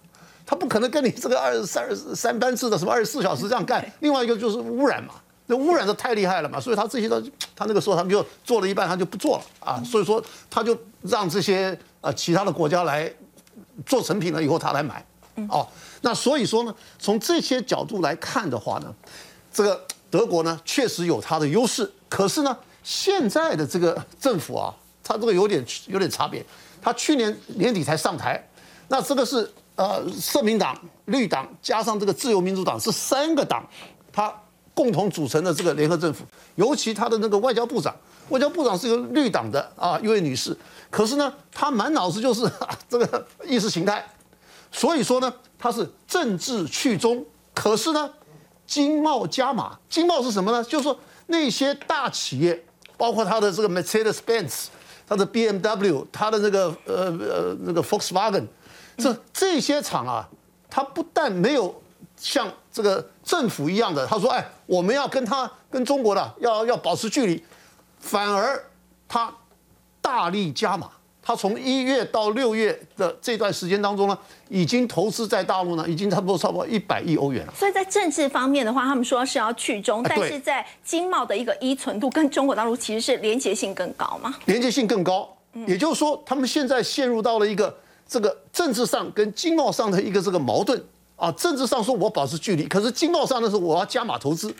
[0.45, 3.89] 他不可能跟你这个二三三班制的什么二十四小时这样干。
[4.01, 5.13] 另外一个就是污染嘛，
[5.47, 7.19] 那污染的太厉害了嘛，所以他这些都
[7.55, 13.11] 他那个时候他们就做了一半，他就不做了啊，所以说他就让这些呃其他的国家来
[13.85, 15.05] 做成品了以后他来买，
[15.49, 15.67] 哦，
[16.01, 18.93] 那所以说呢，从这些角度来看的话呢。
[19.49, 24.71] 这个德国呢，确实有它的优势，可是呢，现在的这个政府啊，
[25.03, 26.45] 它这个有点有点差别。
[26.79, 28.47] 他去年年底才上台，
[28.87, 33.67] 那这个是呃社民党、绿党加上这个自由民主党是三个党，
[34.13, 34.31] 它
[34.77, 37.95] 共同组成的这个联合政府，尤其他的那个外交部长，
[38.29, 40.55] 外交部长是个绿党的啊一位女士，
[40.91, 42.47] 可是呢，她满脑子就是
[42.87, 44.05] 这个意识形态，
[44.71, 48.07] 所以说呢，她是政治去中，可是呢，
[48.67, 50.63] 经贸加码，经贸是什么呢？
[50.63, 52.63] 就是说那些大企业，
[52.97, 54.67] 包括他的这个 Mercedes-Benz，
[55.09, 58.45] 他的 BMW，他的那个呃呃那个 Volkswagen，
[58.97, 60.29] 这这些厂啊，
[60.69, 61.81] 它不但没有
[62.17, 67.41] 像这个政府一样的，他说，哎，我们要跟他跟中国的要要保持距离，
[67.99, 68.61] 反而
[69.07, 69.33] 他
[70.01, 70.89] 大力加码。
[71.21, 77.53] 他从一月到六月的这段时间当中呢，已经投资在大陆呢，已经差不多差不多一百亿欧元了。
[77.53, 84.33] 所以在政治方面的话，他们说是要去中，但是在经贸的一个依存度跟中国大陆其实是连接性更高嘛？
[84.45, 85.27] 连接性更高，
[85.67, 87.77] 也就是说，他们现在陷入到了一个
[88.07, 90.81] 这个政治上跟经贸上的一个这个矛盾
[91.17, 91.29] 啊。
[91.33, 94.55] 政治上说我保持距离，可是经贸上的时候我要加码投资。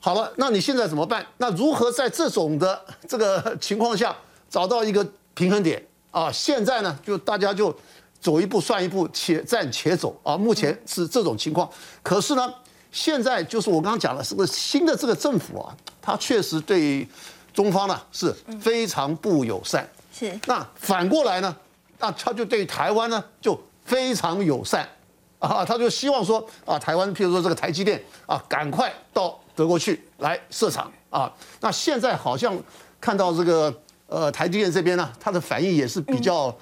[0.00, 1.26] 好了，那你现在怎么办？
[1.36, 4.16] 那如何在这种的 这个情况下
[4.48, 5.06] 找到一个？
[5.36, 7.76] 平衡点啊，现在呢就大家就
[8.20, 10.36] 走一步算一步，且战且走啊。
[10.36, 11.68] 目前是这种情况，
[12.04, 12.54] 可是呢，
[12.92, 17.04] 现在就是我刚刚讲了，是个新的这个政府啊，它确实对
[17.52, 19.84] 中方呢是非常不友善。
[20.16, 20.38] 是。
[20.46, 21.56] 那反过来呢，
[21.98, 24.88] 那他就对台湾呢就非常友善
[25.46, 31.32] 啊，他就希望说啊，台湾譬如说这个台积电啊，赶快到德国去来设厂啊。
[31.60, 32.56] 那现在好像
[33.00, 33.72] 看到这个。
[34.06, 36.54] 呃，台积电这边呢，他的反应也是比较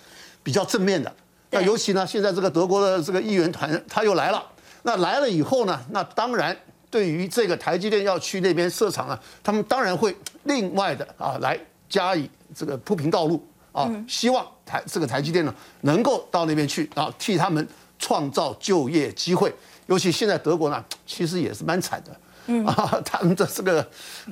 [0.45, 1.13] 比较正面的。
[1.51, 4.43] 那尤其呢，现在这个德国的这个议员团他又来了。
[4.85, 6.57] 那来了以后呢，那当然
[6.89, 11.59] 对于这个台积电要去那边设厂啊，他们当然会另外的啊来
[11.91, 17.67] 加以这个铺平道路啊，希望台这个台积电呢能够到那边去啊，替他们
[18.03, 19.55] 创造就业机会。
[19.87, 22.11] 尤其现在德国呢，其实也是蛮惨的。
[22.67, 23.81] 啊，他们的这个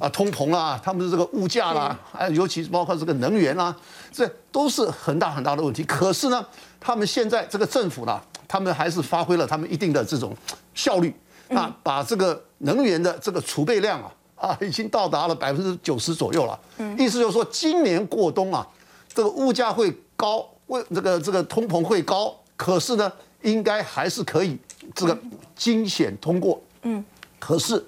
[0.00, 3.72] 啊通膨啦，他们的这个物价啦，还有尤其是包括这个能源啦，
[4.10, 5.84] 这都是很大很大的问题。
[5.84, 6.44] 可是呢，
[6.80, 10.36] 他们现在这个政府呢，他们还是发挥了他们一定的这种
[10.74, 11.14] 效率，
[11.50, 16.58] 啊，把这个能源的这个储备量啊啊，已经到达了百分之九十左右了。
[16.78, 18.66] 嗯，意思就是说，今年过冬啊，
[19.14, 24.58] 这个物价会高，为这个这个通膨会高，可是呢，应该还是可以
[24.94, 25.18] 这个
[25.56, 26.62] 惊险通过。
[26.82, 27.04] 嗯，
[27.38, 27.84] 可是。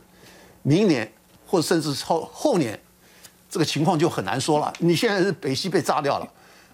[0.65, 1.13] 明年
[1.45, 2.81] 或甚至后后年，
[3.51, 4.73] 这个情况就很难说了。
[4.79, 6.29] 你现在是北溪被炸掉了，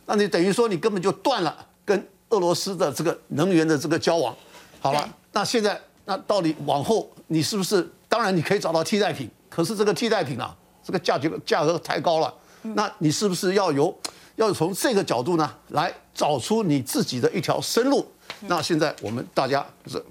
[0.04, 4.36] 那你等于说你根本就断了跟俄罗斯的这个能源的这个交往。
[4.78, 7.90] 好了，那现在那到底往后你是不是？
[8.10, 12.34] 当然你可以找到替代品，可是这个替代品啊，这个价格价格太高了。
[12.60, 13.98] 那你是不是要由
[14.36, 18.06] 要从这个角度呢来找出你自己的一条生路？
[18.40, 20.04] 那现在我们大家就是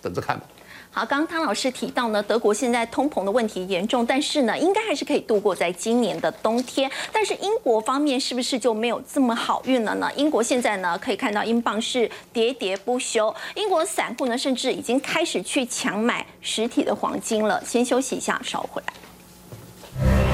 [0.00, 0.44] 等着看吧。
[0.90, 6.90] 好，刚刚汤老师提到呢，德国现在通膨的问题严重，但是呢，应该还是可以度过在今年的冬天。
[7.12, 10.10] 但是英国方面是不是就没有这么好运了呢？
[10.16, 17.62] 英国现在呢，可以看到英镑是喋喋不休，英国散户呢，甚至已经开始去抢买实体的黄金了。
[17.64, 20.27] 先休息一下，稍回来。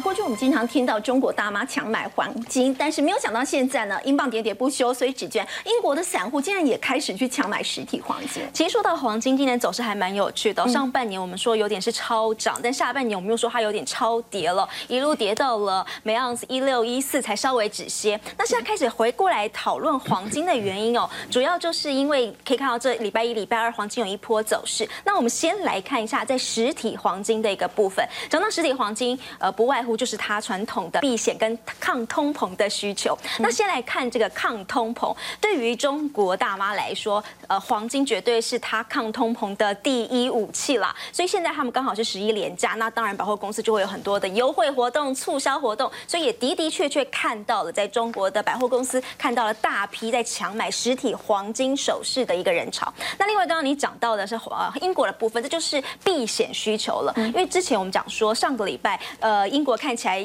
[0.00, 8.42] 过去我们经常听到中国大妈强买黄金，但是没有想到现在呢，英镑喋喋不休，所以只见英国的散户竟然也开始去抢买实体黄金。
[8.52, 10.66] 其实说到黄金，今年走势还蛮有趣的。
[10.68, 18.18] 上半年我们说有点是超涨，但下半年我们又说它有点超跌了，一路跌到了每盎司一六一四才稍微止歇。
[18.38, 24.88] 那现在开始回过来讨论黄金的原因哦，主要就是因为可以看到这礼拜一、礼拜二黄金有一波走势。
[25.04, 29.92] 那我们先来看一下在实体黄金的一个部分，讲到实体黄金，呃，不外乎。
[30.02, 33.16] 就是它传统的避险跟抗通膨的需求。
[33.40, 40.96] 那先来看这个抗通膨，对于中国大妈来说，呃，黄金绝对是它抗通膨的第一武器啦。
[41.12, 52.90] 所以现在他们刚好是十一连假，那当然百货公司就会有很多的优惠活动、促销活动，所以也的的确确看到了在中国的百货公司看到了大批在抢买实体黄金首饰的一个人潮。
[53.18, 57.12] 那另外刚刚你讲到的是呃英国的部分，这就是避险需求了。
[57.16, 59.71] 因为之前我们讲说上个礼拜呃英国。
[59.72, 60.22] 我看起来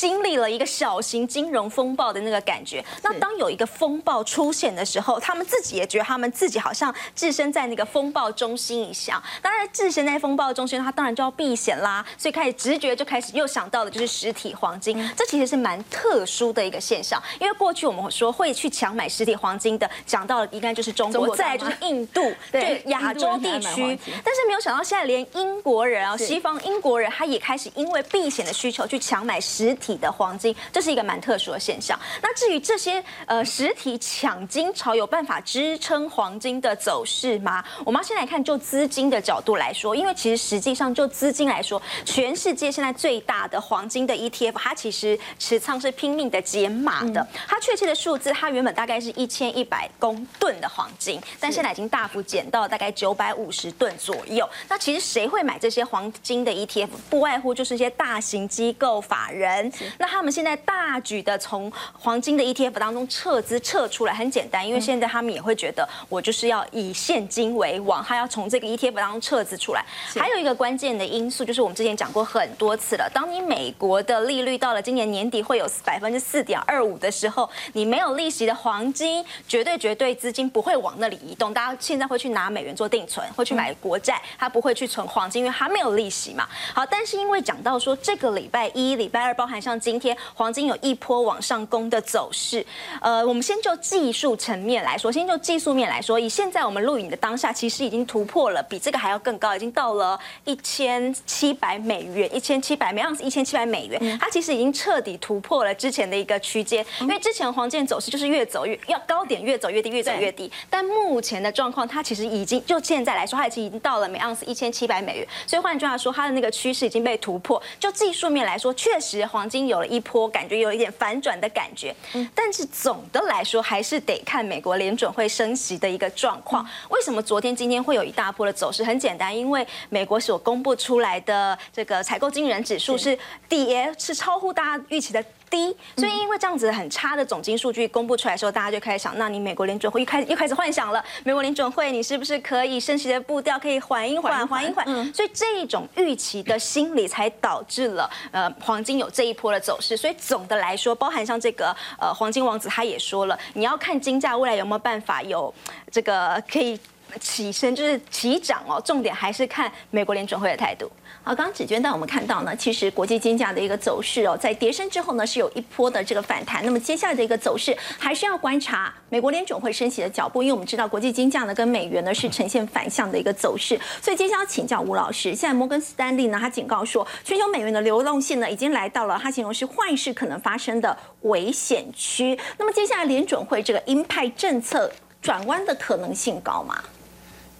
[0.00, 2.82] 经历了一个小型金融风暴的那个感觉。
[3.02, 9.22] 那当有一个风暴出现的时候，他们自己也觉得他们自己好像置身在那个风暴中心一样。
[9.42, 15.06] 当然，置身在风暴中心，他当然就要避险啦，所以开始直觉就开始又想到的就是实体黄金。
[15.14, 23.98] 这其实是蛮特殊的一个现象，因为过去我们说会去抢买实体黄金的，讲到的应该就是中国，再来就是印度，对亚洲地区。
[24.24, 31.98] 但是没有想到现在连英国人啊，西方英国人他也开始因为避险的需求去抢买实体的黄金，这是一个蛮特殊的现象。
[32.22, 37.64] 那至于这些呃实体抢金潮有办法支撑黄金的走势吗？
[37.84, 47.26] 我们要先来看就资金的角度来说，因为其实实际上就资金来说，全世界现在最大的黄金的 ETF，它其实持仓是拼命的减码的。
[47.48, 54.48] 它确切的数字，它原本大概是一千一百公吨的黄金，但现在已经大幅减到大概九百五十吨左右。
[54.68, 56.88] 那其实谁会买这些黄金的 ETF？
[57.08, 59.70] 不外乎就是一些大型机构法人。
[59.98, 69.84] 那他们现在大举的从黄金的 ETF 当中撤资撤出来，很简单，因为现在他们也会觉得我就是要以现金为王，他要从这个 ETF 当中撤资出来。
[70.14, 81.52] 还有一个关键的因素就是我们之前讲过很多次了，当你美国的利率到了今年年底会有百分之四点二五的时候，你没有利息的黄金，绝对绝对资金不会往那里移动。
[81.52, 86.48] 大家现在会去拿美元做定存，会去买国债，他不会去存黄金，因为它没有利息嘛。
[86.74, 92.64] 好，但是因为讲到说这个礼拜一、礼拜二，包含像今天黄金有一波往上攻的走势，
[93.00, 110.50] 呃，我们先就技术层面来说，先就技术面来说，以现在我们录影的当下，其实已经突破了比这个还要更高，已经到了一千七百美元，一千七百每盎司一千七百美元，它其实已经彻底突破了之前的一个区间，因为之前黄金走势就是越走越要高点，越走越低，越走越低。
[110.68, 115.26] 但目前的状况，它其实已经就现在来说，它已经已经到了每盎司一千七百美元。
[115.46, 117.60] 所以换句话说，它的那个趋势已经被突破。
[117.78, 121.94] 就技术面来说，确实黄金有了一波感觉有一点反转的感觉。
[122.34, 126.66] 但是总的来说，还是得看美国联准会升息的一个状况。
[126.88, 128.84] 为什么昨天、今天会有一大波的走势？
[128.84, 135.24] 很简单，因为美国所公布出来的这个采购经理人指数是 D A，，是超乎大家预期的。
[135.50, 144.86] 低，所以因为这样子很差的总金数据公布出来的时候，大家就开始想，那你美国联准会又开始又开始幻想了，美国联准会你是不是可以升息的步调可以缓一缓，缓一缓？
[145.12, 149.96] 所以这一种预期的心理才导致了呃黄金有这一波的走势。
[149.96, 155.52] 所以总的来说，包含像这个呃黄金王子他也说了，你要看金价未来有没有办法有
[155.90, 156.78] 这个可以
[157.20, 158.80] 起身，就是起涨哦。
[158.84, 160.88] 重点还是看美国联准会的态度。
[161.22, 166.64] 好，刚刚芷娟带我们看到呢，其实国际金价的一个走势哦，在跌升之后呢，是有一波的这个反弹。
[166.64, 173.78] 那么接下来的一个走势，还是要观察美国联准会升息的脚步，因为我们知道国际金价呢跟美元呢是呈现反向的一个走势。
[174.00, 182.36] 所以接下来要请教吴老师，现在摩根斯丹利呢，他警告说，全球美元的流动性呢已经来到了他形容是坏事可能发生的危险区。
[182.56, 184.90] 那么接下来联准会这个鹰派政策
[185.20, 186.82] 转弯的可能性高吗？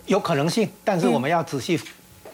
[0.06, 1.78] 有可能性，但是我们要仔细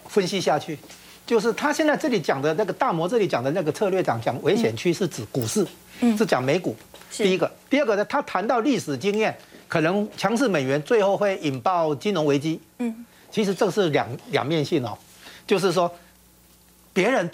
[0.07, 0.79] 分析下去。
[1.27, 5.67] 就是他现在这里讲的那个大摩这里讲的那个策略讲讲危险区是指股市，
[6.17, 6.73] 是讲美股。
[7.11, 12.59] 第一个，第二个呢，他谈到历史经验，可能强势美元最后会引爆金融危机。
[12.79, 14.97] 嗯，其实这是两两面性哦，
[15.45, 15.93] 就是说
[16.93, 17.29] 别人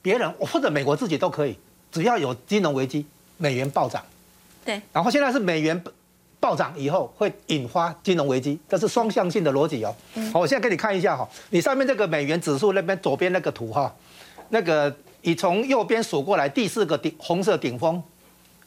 [0.00, 1.58] 别人或者美国自己都可以，
[1.90, 3.04] 只要有金融危机，
[3.38, 4.04] 美元暴涨。
[4.64, 5.82] 对，然后现在是美元。
[6.42, 9.94] 暴涨以后会引发金融危机，这是双向性的逻辑哦。
[10.32, 13.94] 好，我现在给你看一下哈，你上面这个美元指数那边左边那个图哈，
[14.48, 18.02] 那个你从右边数过来第四个顶红色顶峰，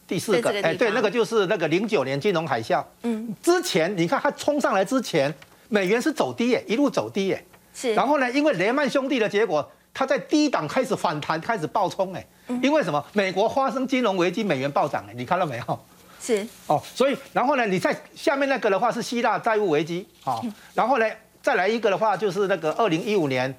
[0.08, 2.82] 第四个哎对，那个就是那个零九年金融海啸。
[3.02, 5.32] 嗯，之前你看它冲上来之前，
[5.68, 7.44] 美元是走低耶，一路走低耶。
[7.74, 7.92] 是。
[7.92, 12.26] 然后呢，因为雷曼兄弟的结果，它在低档开始反弹，开始暴冲哎。
[12.62, 13.04] 因为什么？
[13.12, 15.78] 美国发生金融危机，美元暴涨哎，你看到没有？
[16.20, 20.40] 是哦，所以然后呢，你在下面那个的话是希腊债务危机啊，
[20.74, 21.06] 然后呢
[21.42, 23.54] 再来一个的话就是那个二零一五年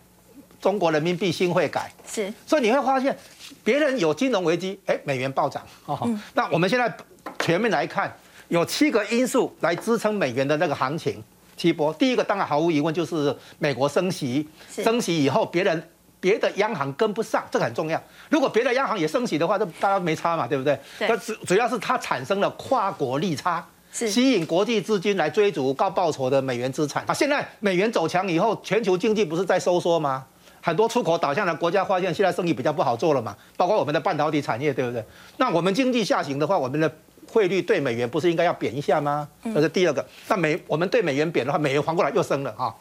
[0.60, 3.18] 中国人民币新汇改是，所以你会发现
[3.64, 6.10] 别人有金融危机，哎，美元暴涨哦。
[6.34, 6.92] 那我们现在
[7.40, 8.14] 全面来看，
[8.48, 11.24] 有七个因素来支撑美元的那个行情
[11.56, 11.94] 七波。
[11.94, 15.90] 第一个当然毫无疑问就是美国升息，升息以后别人。
[16.20, 18.02] 别的央行跟不上，这个很重要。
[18.30, 20.80] 如果别的央行也升息的话，这大家没差嘛，对不对？
[20.98, 21.08] 对。
[21.18, 27.14] 主主要是它产生了跨国利差，吸引国际资金来追逐高报酬的美元资产啊。
[27.14, 30.26] 现在美元走强以后，全球经济不是在收缩吗？
[30.60, 35.02] 很多出口导向的国家发现现在生意比较不好做了嘛，包括我们的半导体产业，对不对？
[35.38, 36.92] 那我们经济下行的话，我们的
[37.32, 39.28] 汇率对美元不是应该要贬一下吗？
[39.44, 40.06] 这是第二个。
[40.28, 42.74] 那美我们对美元贬的话，美元还过来又升了啊。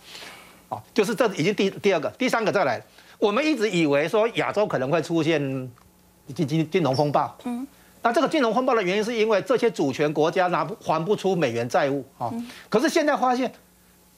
[0.68, 2.82] 哦，就是这已经第第二个，第三个再来。
[3.18, 5.40] 我们一直以为说亚洲可能会出现
[6.34, 7.36] 金金金融风暴。
[7.44, 7.66] 嗯，
[8.02, 12.30] 那这个金融风暴的原因是因为这些主权国家拿不还不出美元债务啊。
[12.68, 13.50] 可是现在发现，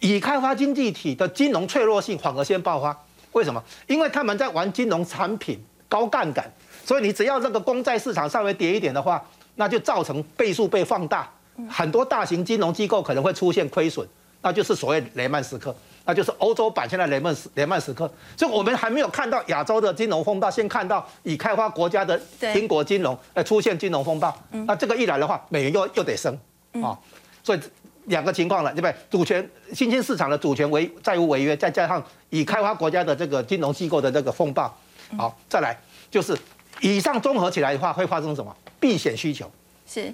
[0.01, 2.97] 已开发经济体的金融脆弱性反而先爆发。
[3.33, 3.63] 为什么？
[3.87, 6.51] 因为他们在玩金融产品高杠杆，
[6.85, 9.23] 所以你只要这个公债市场稍微跌一点的话，
[9.57, 11.31] 那就造成倍数被放大，
[11.69, 14.07] 很多大型金融机构可能会出现亏损，
[14.43, 15.75] 那就是所谓雷曼时刻。
[16.09, 22.19] 那就是欧洲版现在雷曼时雷曼时刻，所以我们还没有看到亚洲的金融风暴，先看到已开发国家的
[22.55, 24.35] 英国金融呃出现金融风暴。
[24.51, 26.35] 那这个一来的话，美元又又得升
[26.83, 26.99] 啊，
[27.45, 27.61] 所以
[28.07, 28.95] 两个情况了，对不对？
[29.11, 34.75] 主权新兴市场的主权违债务违约，再加上已开发国家的这个金融机构的这个风暴，
[35.19, 35.79] 好，再来
[36.11, 36.35] 就是
[36.81, 38.57] 以上综合起来的话，会发生什么？
[38.81, 39.51] 避险需求
[39.87, 40.11] 是。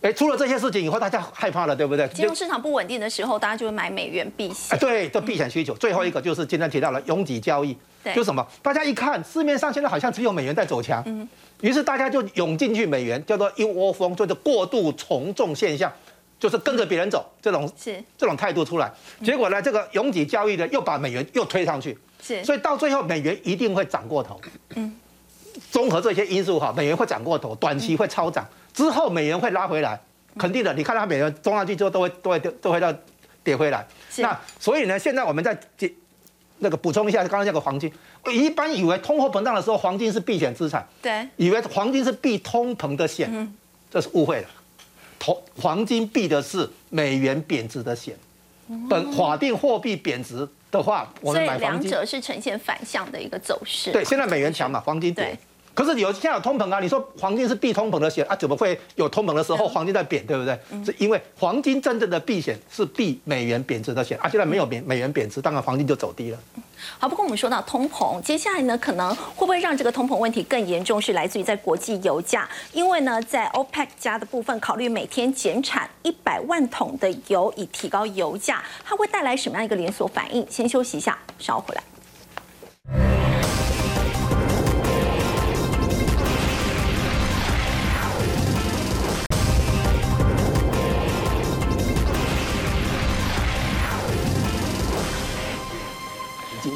[0.00, 2.06] 哎，出了这些事情以后，大家害怕了，对不对？
[2.08, 4.76] 金融市场不稳定的时候，大家就会买美元避险。
[4.76, 5.74] 哎，对，这避险需求。
[5.74, 7.76] 最后一个就是今天提到了拥挤交易，
[8.14, 8.46] 就什么？
[8.62, 11.28] 大家一看市面上现在好像只有美元在走强，嗯，
[11.62, 15.92] 于是大家就涌进去美元，叫做一窝蜂，就是过度从众现象，
[16.38, 18.88] 就是跟着别人走这种是这种态度出来。
[19.24, 24.40] 结果呢，这个拥挤交易呢，又把美元又推上去，是，所以到最后美元一定会涨过头。
[24.76, 24.94] 嗯，
[25.72, 28.46] 综合这些因素哈，美元会涨过头，短期会超涨。
[28.78, 30.00] 之后美元会拉回来，
[30.38, 30.72] 肯定的。
[30.72, 32.94] 你看它美元冲上去之后，都会都会都会到
[33.42, 33.84] 跌回来。
[34.18, 35.58] 那所以呢，现在我们在
[36.58, 37.92] 那个补充一下，刚刚那个黄金，
[38.32, 43.52] 一般以为通货膨胀的时候，黄金是避险资产，对，以为黄金是避通膨的险，
[43.90, 44.48] 这是误会了。
[45.18, 48.14] 通黄金避的是美元贬值的险。
[48.88, 53.90] 本法定货币贬值的话，我们买黄金，两者是呈现反向的一个走势。
[53.90, 55.36] 对，现在美元强嘛，黄金跌。
[55.78, 56.80] 可是有现在有通膨啊！
[56.80, 58.34] 你说黄金是避通膨的险啊？
[58.34, 60.58] 怎么会有通膨的时候黄金在贬，对不对？
[60.84, 64.28] 是因为黄金真正的避险是避美元贬值的险啊！
[64.28, 66.38] 现在没有美美元贬值，当然黄金就走低了。
[66.98, 71.00] 好，不过我们说到通膨，接下来呢，可能会不会让这个通膨问题更严重？
[71.00, 80.44] 是来自于在国际油价，因为呢，在 OPEC 加的部分考虑每天减产一百万桶的油，以提高油价，它会带来什么样一个连锁反应？
[80.50, 81.82] 先休息一下，稍后回来。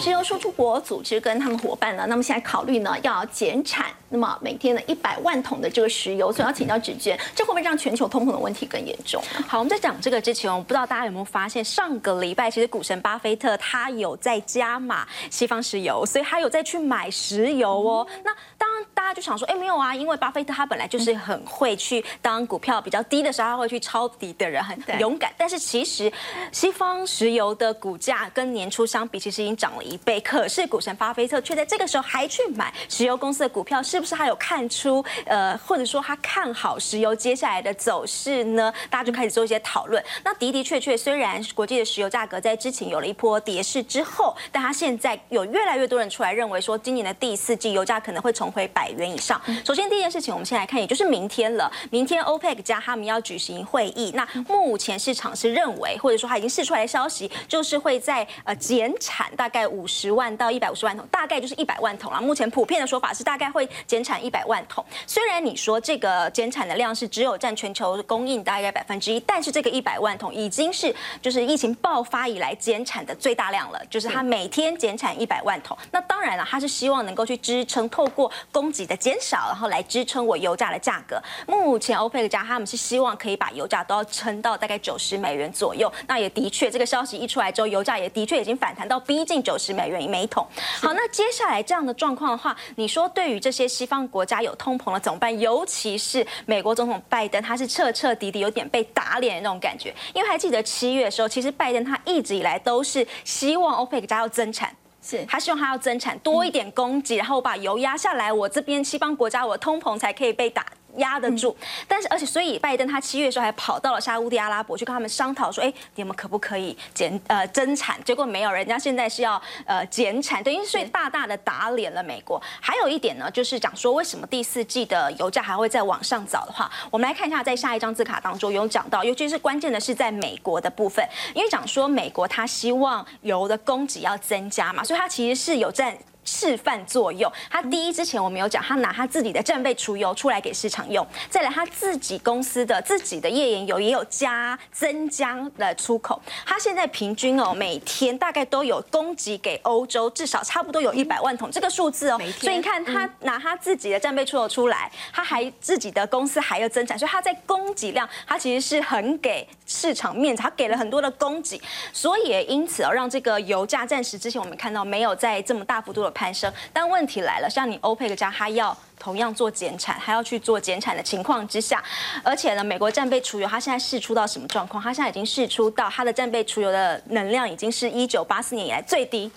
[0.03, 9.23] 石油输出国组织跟他们伙伴呢，那么现在考虑呢要减产，那么每天的一百万桶的这个石油，所以要请教指娟，这会不会让全球通膨的问题更严重？
[9.47, 18.05] 好，我们在讲这个之前，我不知道大家有没有发现，上个礼拜其实股神巴菲特他有在加码西方石油，所以他有在去买石油哦。
[18.25, 25.33] 那当然大家就想说，哎，没有啊，因为巴菲特他本来就是很会去当股票比较低的时候，他会去抄底的人，很勇敢。
[25.39, 26.13] 但是其实
[26.51, 29.85] 西方石油的股价跟年初相比，其实已经涨了。
[29.92, 38.73] 一倍，可是股神巴菲特却在这个时候还去买石油公司的股票，是不是他有看出呃，或者说他看好石油接下来的走势呢？
[38.91, 40.03] 大家就开始做一些讨论。
[40.25, 49.41] 那的的确确，虽然国际的石油价格在之前有了一波跌势之后，但他现在有越来越多人出来认为说，今年的第四季油价可能会重回百元以上。
[49.65, 51.71] 首先第一件事情，我们先来看，也就是明天了。
[51.91, 59.82] 明天 OPEC 加他们要举行会议，那目前市场是认为，或者说他已经试出来的消息，就是会在呃减产大概五。
[59.83, 62.21] 五十万到一百五十万桶，大概就是一百万桶了。
[62.21, 64.85] 目前普遍的说法是，大概会减产一百万桶。
[65.09, 73.83] 虽然你说这个减产的量是只有占全球供应大概百分之一，但是这个一百万桶已经是就是疫情爆发以来减产的最大量了。
[73.91, 75.77] 就是它每天减产一百万桶。
[75.91, 81.21] 那当然了，它是希望能够去支撑，透过供给的减少，然后来支撑我油价的价格。
[81.49, 85.93] 目前欧佩克家他们是希望可以把油价都要撑到大概九十美元左右。
[86.07, 89.72] 那也的确，这个消息一出来之后，油价也的确已经反弹到逼近九十。
[89.73, 90.47] 美元一每桶。
[90.81, 95.39] 好，那接下来这样的状况的话，你说对于这些西方国家有通膨了怎么办？
[95.39, 99.95] 尤其是美国总统拜登，他是彻彻底底有点被打脸的那种感觉。
[100.15, 110.67] 因为还记得七月的时候，其实拜登他一直以来都是希望欧佩克家要增产，是他希望他要增产多一点供给，然后把油压下来，我这边西方国家我通膨才可以被打。
[110.97, 111.57] 压得住，
[111.89, 118.03] 但是而且所以拜登他七月的时候还跑到了沙乌地阿拉伯去跟他们商讨说，哎，你们可不可以减呃增产？
[118.05, 122.41] 结果没有，人家现在是要呃减产，等于是大大的打脸了美国。
[122.61, 135.97] 还有一点呢，就是讲说为什么第四季的油价还会再往上走的话，我们来看一下在下一张字卡当中有讲到，尤其是关键的是在美国的部分，因为讲说美国它希望油的供给要增加嘛，所以它其实是有在。
[136.33, 137.31] 示范作用。
[137.51, 146.21] 他第一之前我们有讲，他拿他自己的战备储油出来给市场用，再来他自己公司的自己的页岩油也有加增加的出口。
[146.47, 152.19] 他现在平均哦，每天大概都有供给给欧洲，至少差不多有一百万桶这个数字哦。
[152.41, 161.61] 所以你看他拿他自己的战备出口出来，他还自己的公司还要增产，所以他在供给量，他其实是很给市场面子，他给了很多的供给，
[161.93, 166.53] 所以也因此哦，让这个油价暂时之前我们看到没有在这么大幅度的攀升。
[166.73, 171.83] 但问题来了，像你欧佩克家，他要同样做减产，还要去做减产的情况之下，
[172.23, 174.81] 而且呢，美国战备储油，它现在试出到什么状况？
[174.81, 179.31] 它现在已经试出到它的战备储油的能量已经是一九八四年以来最低。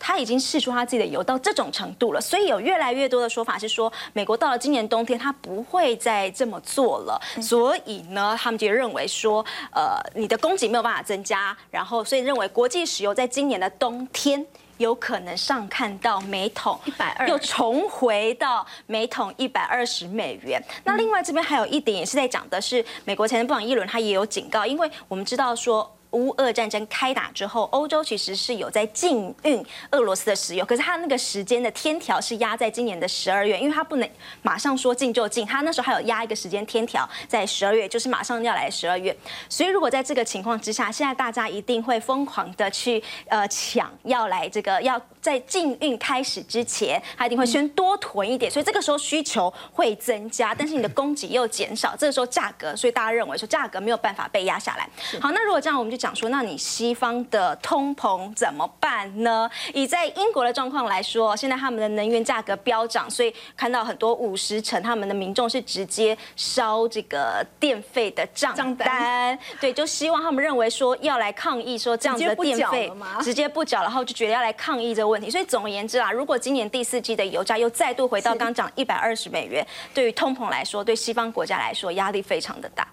[0.00, 7.20] 他已经试出他自己的油到这种程度了，所以有越来越多的说法是说，美国到了今年冬天，他不会再这么做了。
[7.40, 14.44] 所以呢，他们就认为说，呃，你的供给没有办法增加，然后所以认为国际石油在今年的冬天
[14.80, 20.60] 有可能上看到每桶一百二，又重回到每桶一百二十美元。
[20.84, 25.94] 那另外这边还有一点也是在讲的是，美国财政部长耶伦他也有警告，因为我们知道说。
[26.12, 34.10] 乌俄战争开打之后，欧洲其实是有在禁运俄罗斯的石油，可是它那个时间的天条是压在今年的十二月，因为它不能
[34.42, 39.16] 马上说禁就禁，它那时候还有压一个时间天条在十二月，就是马上要来十二月。
[39.48, 54.88] 所以如果在这个情况之下，现在大家一定会疯狂的去呃抢，要来这个要在禁运开始之前，他一定会先多囤一点，所以这个时候需求会增加，但是你的供给又减少，这个时候价格，所以大家认为说价格没有办法被压下来。
[55.20, 55.99] 好，那如果这样，我们就。
[56.00, 59.48] 讲说，那你西方的通膨怎么办呢？
[59.74, 72.90] 以在英国的状况来说，现在他们的能源价格飙涨，所以看到很多五十成他们的民众是直接烧这个电费的账单， 对，就希望他们认为说要来抗议，说这样子的电费
[73.22, 75.30] 直接不缴，然后就觉得要来抗议这个问题。
[75.30, 82.88] 所以总而言之啊，如果今年第四季的油价又再度回到刚讲一百二十美元，对于通膨来说，对西方国家来说压力非常的大。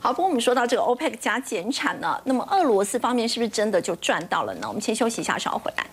[0.00, 4.66] 好，不过我们说到这个 OPEC 加减产呢，那么俄罗斯方面是不是真的就赚到了呢？
[4.68, 5.84] 我们先休息一下，稍后回来。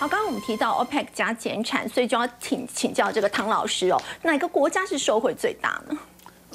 [0.00, 5.98] 好，刚刚我们提到 OPEC 加减产，所以就要请请教这个唐老师哦，哪个国家是受惠最大呢？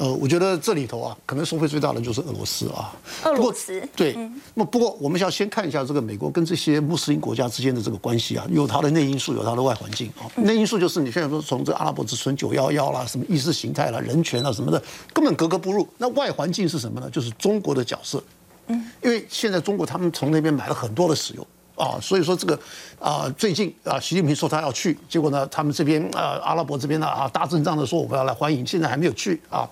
[0.04, 2.94] 呃，我觉得这里头啊，可能收费最大的就是俄罗斯啊。
[3.24, 4.14] 俄罗斯对，
[4.54, 10.28] 那不过我们要先看一下这个美国跟这些穆斯林国家之间的这个关系啊，有它的内因素，有它的外环境啊。
[10.36, 14.84] 内因素就是你现在说从这阿拉伯之春九幺幺啦，什么意识形态啦、人权啦什么的，
[15.14, 15.88] 根本格格不入。
[15.98, 17.10] 那外环境是什么呢？
[17.10, 18.22] 就是中国的角色。
[18.68, 21.48] 嗯，因为现在中国他们从那边买了很多的石油。
[21.76, 22.58] 啊，所以说这个
[23.00, 29.68] 啊，最近啊，习近平说他要去，结果呢，他们这边啊，阿拉伯这边呢啊，大阵仗的说我们要来欢迎，现在还没有去啊。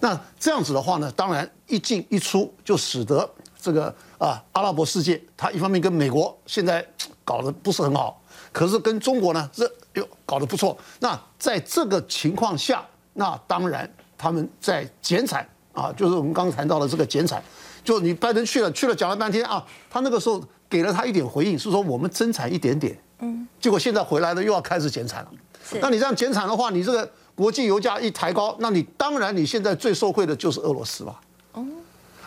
[0.00, 3.28] 那这样子的话呢，当然一进一出就使得
[3.58, 6.86] 这个啊，阿拉伯世界，它一方面跟美国现在
[7.24, 8.20] 搞得不是很好，
[8.52, 10.76] 可是跟中国呢这又搞得不错。
[11.00, 12.84] 那在这个情况下，
[13.14, 17.42] 那当然他们在减产啊，就是我们刚刚谈到的这个减产，
[17.82, 20.44] 就你拜登去了去了讲了半天啊，他那个时候。
[20.68, 25.30] 给了他一点回应，是说我们增产一点点，嗯，结果现在回来了又要开始减产了。
[25.80, 31.20] 那你这样减产的话，你这个国际油价一抬高，那你当然你现在最受惠的就是俄罗斯吧？
[31.52, 31.64] 哦，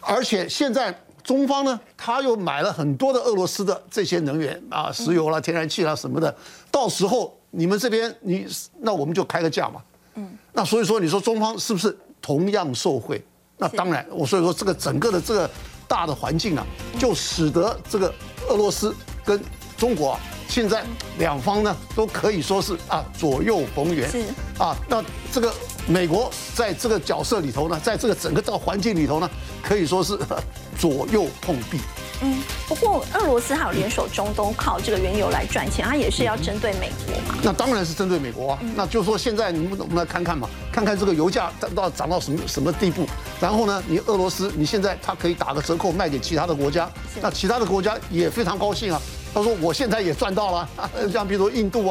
[0.01, 6.33] 而且现在中方呢，他又买了很多的俄罗斯的这些能源啊，石油啦、天然气啦什么的，
[6.71, 8.47] 到时候你们这边你
[8.79, 9.81] 那我们就开个价嘛，
[10.15, 13.23] 嗯，那所以说你说中方是不是同样受惠？
[13.57, 15.49] 那当然，我所以说这个整个的这个。
[15.89, 16.63] 大的环境啊，
[16.99, 18.13] 就使得这个
[18.49, 18.93] 俄罗斯
[19.23, 19.41] 跟
[19.77, 20.83] 中国啊，现在
[21.17, 24.23] 两方呢都可以说是啊左右逢源，是。
[24.57, 25.53] 啊，那这个
[25.89, 29.27] 美国在这个角色里头呢，在这个整个这个环境里头呢，
[29.63, 30.17] 可以说是
[30.77, 31.79] 左右碰壁。
[32.21, 32.37] 嗯，
[32.67, 37.39] 不过俄罗斯还有联手中东，靠这个原油来赚钱，它也是要针对美国嘛？
[37.41, 38.59] 那当然是针对美国啊。
[38.75, 43.07] 那就说现在你们我们来看看嘛，看看这个油价涨到涨到什么什么地步，
[43.41, 46.87] 然后呢，你俄罗斯你现在它可以打个折扣卖给其他的国家，
[47.19, 49.01] 那其他的国家也非常高兴啊。
[49.33, 50.69] 他说我现在也赚到了，
[51.11, 51.87] 像比如说印度啊。